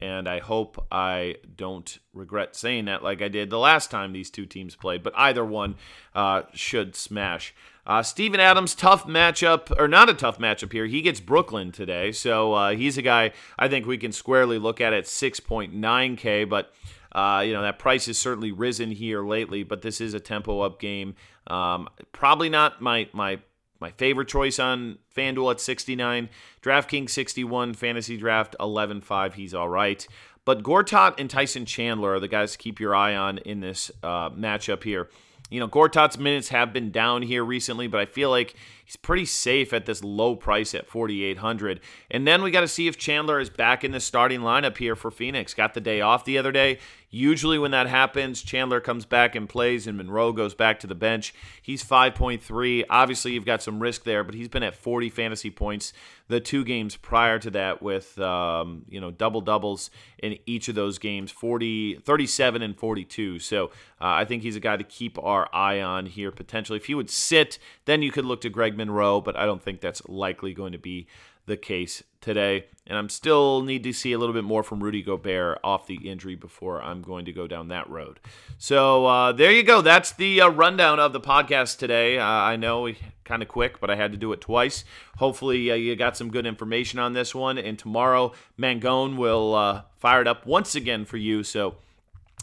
And 0.01 0.29
I 0.29 0.39
hope 0.39 0.87
I 0.93 1.37
don't 1.57 1.99
regret 2.15 2.55
saying 2.55 2.85
that 2.85 3.03
like 3.03 3.21
I 3.21 3.27
did 3.27 3.51
the 3.51 3.59
last 3.59 3.91
time 3.91 4.13
these 4.13 4.31
two 4.31 4.47
teams 4.47 4.77
played, 4.77 5.03
but 5.03 5.13
either 5.17 5.45
one 5.45 5.75
uh, 6.15 6.43
should 6.55 6.95
smash. 6.95 7.53
Uh, 7.85 8.03
Steven 8.03 8.39
Adams, 8.39 8.75
tough 8.75 9.07
matchup, 9.07 9.77
or 9.79 9.89
not 9.89 10.09
a 10.09 10.15
tough 10.15 10.39
matchup 10.39 10.73
here. 10.73 10.87
He 10.87 11.03
gets 11.03 11.21
Brooklyn 11.21 11.73
today, 11.73 12.13
so 12.13 12.53
uh, 12.53 12.71
he's 12.77 12.97
a 12.97 13.03
guy 13.03 13.33
I 13.59 13.67
think 13.67 13.87
we 13.87 13.99
can 13.99 14.13
squarely 14.13 14.59
look 14.59 14.81
at 14.81 14.93
at 14.93 15.05
6.9K, 15.05 16.49
but 16.49 16.73
uh, 17.13 17.43
you 17.45 17.53
know, 17.55 17.63
that 17.63 17.79
price 17.79 18.07
has 18.07 18.19
certainly 18.19 18.53
risen 18.53 18.91
here 18.91 19.27
lately, 19.27 19.63
but 19.63 19.83
this 19.83 20.01
is 20.01 20.15
a 20.15 20.21
tempo 20.21 20.61
up 20.61 20.79
game. 20.79 21.17
Um, 21.47 21.89
probably 22.13 22.51
not 22.51 22.83
my 22.83 23.09
my 23.13 23.41
my 23.81 23.91
favorite 23.93 24.29
choice 24.29 24.59
on 24.59 24.99
FanDuel 25.15 25.53
at 25.53 25.61
69, 25.61 26.29
DraftKings 26.63 27.11
61, 27.11 27.75
Fantasy 27.75 28.17
Draft 28.17 28.57
11.5. 28.59 29.35
He's 29.35 29.55
all 29.55 29.69
right. 29.69 30.07
But 30.45 30.63
Gortat 30.63 31.21
and 31.21 31.29
Tyson 31.29 31.67
Chandler 31.67 32.15
are 32.15 32.21
the 32.21 32.29
guys 32.29 32.53
to 32.53 32.59
keep 32.59 32.81
your 32.81 32.95
eye 32.95 33.15
on 33.15 33.39
in 33.39 33.61
this 33.61 33.91
uh, 34.03 34.31
matchup 34.31 34.83
here. 34.83 35.09
You 35.51 35.61
know, 35.61 35.69
Gortat's 35.69 36.19
minutes 36.19 36.49
have 36.49 36.73
been 36.73 36.91
down 36.91 37.23
here 37.23 37.43
recently, 37.43 37.87
but 37.87 38.01
I 38.01 38.07
feel 38.07 38.29
like 38.29 38.55
he's 38.85 38.97
pretty 38.97 39.25
safe 39.25 39.73
at 39.73 39.87
this 39.87 40.05
low 40.05 40.37
price 40.37 40.75
at 40.75 40.87
4800 40.87 41.81
And 42.11 42.27
then 42.27 42.43
we 42.43 42.51
got 42.51 42.61
to 42.61 42.69
see 42.69 42.87
if 42.87 42.99
Chandler 42.99 43.41
is 43.41 43.49
back 43.49 43.83
in 43.83 43.93
the 43.93 44.01
starting 44.01 44.41
lineup 44.41 44.77
here 44.77 44.95
for 44.95 45.11
Phoenix. 45.11 45.55
Got 45.55 45.73
the 45.73 45.81
day 45.81 46.01
off 46.01 46.25
the 46.25 46.37
other 46.37 46.53
day. 46.53 46.79
Usually, 47.11 47.59
when 47.59 47.71
that 47.71 47.87
happens, 47.87 48.43
Chandler 48.43 48.81
comes 48.81 49.07
back 49.07 49.35
and 49.35 49.49
plays, 49.49 49.87
and 49.87 49.97
Monroe 49.97 50.33
goes 50.33 50.55
back 50.55 50.79
to 50.81 50.87
the 50.87 50.95
bench. 50.95 51.33
He's 51.63 51.83
5.3. 51.83 52.85
Obviously, 52.91 53.33
you've 53.33 53.47
got 53.47 53.63
some 53.63 53.81
risk 53.81 54.05
there, 54.05 54.23
but 54.25 54.35
he's 54.35 54.49
been 54.49 54.63
at 54.63 54.75
40 54.75 55.09
fantasy 55.09 55.51
points 55.51 55.93
the 56.29 56.41
two 56.41 56.63
games 56.65 56.97
prior 56.97 57.39
to 57.39 57.51
that 57.51 57.83
with 57.83 58.19
um, 58.21 58.85
you 58.89 59.01
know 59.01 59.11
double 59.11 59.41
doubles 59.41 59.91
in 60.19 60.39
each 60.47 60.69
of 60.69 60.75
those 60.75 60.99
games 60.99 61.31
40 61.31 62.01
37 62.05 62.63
and 62.63 62.77
42 62.77 63.39
so 63.39 63.67
uh, 63.67 63.69
i 64.01 64.25
think 64.25 64.43
he's 64.43 64.57
a 64.57 64.61
guy 64.61 64.77
to 64.77 64.85
keep 64.85 65.19
our 65.19 65.49
eye 65.53 65.81
on 65.81 66.07
here 66.07 66.31
potentially 66.31 66.77
if 66.77 66.87
he 66.87 66.95
would 66.95 67.11
sit 67.11 67.59
then 67.87 68.03
you 68.03 68.13
could 68.13 68.25
look 68.25 68.41
to 68.43 68.51
greg 68.51 68.77
monroe 68.77 69.21
but 69.21 69.37
i 69.37 69.47
don't 69.47 69.63
think 69.63 69.81
that's 69.81 70.07
likely 70.07 70.55
going 70.55 70.73
to 70.73 70.79
be 70.79 71.07
the 71.49 71.57
case 71.57 72.05
today. 72.21 72.67
And 72.87 72.97
I'm 72.97 73.11
still 73.11 73.63
need 73.63 73.83
to 73.83 73.93
see 73.93 74.13
a 74.13 74.19
little 74.19 74.33
bit 74.33 74.45
more 74.45 74.63
from 74.63 74.83
Rudy 74.83 75.03
Gobert 75.03 75.59
off 75.63 75.87
the 75.87 76.09
injury 76.09 76.37
before 76.37 76.83
I'm 76.83 77.03
going 77.03 77.27
to 77.27 77.33
go 77.33 77.47
down 77.47 77.69
that 77.69 77.91
road. 77.91 78.19
So 78.57 79.05
uh, 79.05 79.33
there 79.33 79.53
you 79.53 79.63
go. 79.63 79.83
That's 79.83 80.13
the 80.13 80.41
uh, 80.41 80.49
rundown 80.49 80.99
of 80.99 81.13
the 81.13 81.21
podcast 81.21 81.79
today. 81.79 82.19
Uh, 82.19 82.25
I 82.25 82.57
know 82.57 82.83
we 82.83 82.99
kind 83.25 83.43
of 83.43 83.49
quick, 83.49 83.79
but 83.79 83.91
I 83.91 83.97
had 83.97 84.13
to 84.13 84.19
do 84.19 84.33
it 84.33 84.41
twice. 84.41 84.85
Hopefully, 85.19 85.71
uh, 85.71 85.75
you 85.75 85.97
got 85.97 86.17
some 86.17 86.31
good 86.31 86.47
information 86.47 86.99
on 86.99 87.13
this 87.13 87.35
one. 87.35 87.59
And 87.59 87.79
tomorrow, 87.79 88.33
Mangone 88.59 89.17
will 89.17 89.55
uh, 89.55 89.83
fire 89.99 90.23
it 90.23 90.29
up 90.29 90.47
once 90.47 90.75
again 90.75 91.05
for 91.05 91.19
you. 91.19 91.43
So 91.43 91.77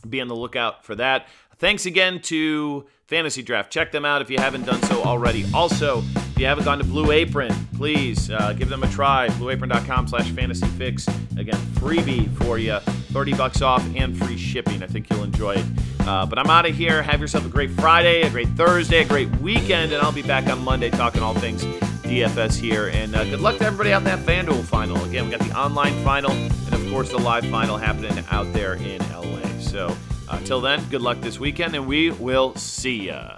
be 0.08 0.22
on 0.22 0.28
the 0.28 0.36
lookout 0.36 0.86
for 0.86 0.94
that. 0.96 1.28
Thanks 1.58 1.88
again 1.88 2.22
to 2.24 2.86
Fantasy 3.08 3.42
Draft. 3.42 3.72
Check 3.72 3.92
them 3.92 4.06
out 4.06 4.22
if 4.22 4.30
you 4.30 4.38
haven't 4.38 4.66
done 4.66 4.82
so 4.84 5.02
already. 5.04 5.46
Also, 5.54 6.04
if 6.36 6.42
you 6.42 6.48
haven't 6.48 6.66
gone 6.66 6.80
to 6.80 6.84
Blue 6.84 7.12
Apron, 7.12 7.54
please 7.78 8.30
uh, 8.30 8.52
give 8.52 8.68
them 8.68 8.84
a 8.84 8.90
try. 8.90 9.30
BlueApron.com 9.30 10.10
slash 10.10 10.30
fantasyfix. 10.32 11.08
Again, 11.40 11.56
freebie 11.76 12.30
for 12.44 12.58
you. 12.58 12.78
30 12.80 13.36
bucks 13.36 13.62
off 13.62 13.82
and 13.96 14.18
free 14.18 14.36
shipping. 14.38 14.84
I 14.84 14.88
think 14.88 15.10
you'll 15.10 15.24
enjoy 15.24 15.54
it. 15.54 15.66
Uh, 16.02 16.26
but 16.26 16.38
I'm 16.38 16.50
out 16.50 16.68
of 16.68 16.76
here. 16.76 17.02
Have 17.02 17.22
yourself 17.22 17.46
a 17.46 17.50
great 17.50 17.72
Friday, 17.72 18.24
a 18.24 18.30
great 18.30 18.50
Thursday, 18.50 19.04
a 19.04 19.06
great 19.06 19.34
weekend, 19.38 19.94
and 19.94 20.02
I'll 20.02 20.12
be 20.12 20.24
back 20.24 20.48
on 20.48 20.62
Monday 20.62 20.90
talking 20.90 21.22
all 21.22 21.34
things 21.36 21.64
DFS 22.04 22.60
here. 22.60 22.90
And 22.90 23.16
uh, 23.16 23.24
good 23.24 23.40
luck 23.40 23.58
to 23.60 23.64
everybody 23.64 23.94
out 23.94 24.00
in 24.00 24.04
that 24.04 24.20
FanDuel 24.20 24.66
final. 24.66 25.02
Again, 25.06 25.24
we 25.24 25.32
got 25.32 25.40
the 25.40 25.58
online 25.58 25.94
final 26.04 26.32
and, 26.32 26.74
of 26.74 26.86
course, 26.90 27.12
the 27.12 27.18
live 27.18 27.46
final 27.46 27.78
happening 27.78 28.12
out 28.30 28.52
there 28.52 28.74
in 28.74 29.00
LA. 29.14 29.48
So, 29.62 29.96
until 30.30 30.60
then, 30.60 30.84
good 30.90 31.02
luck 31.02 31.22
this 31.22 31.40
weekend, 31.40 31.76
and 31.76 31.88
we 31.88 32.12
will 32.12 32.54
see 32.56 33.08
ya. 33.08 33.38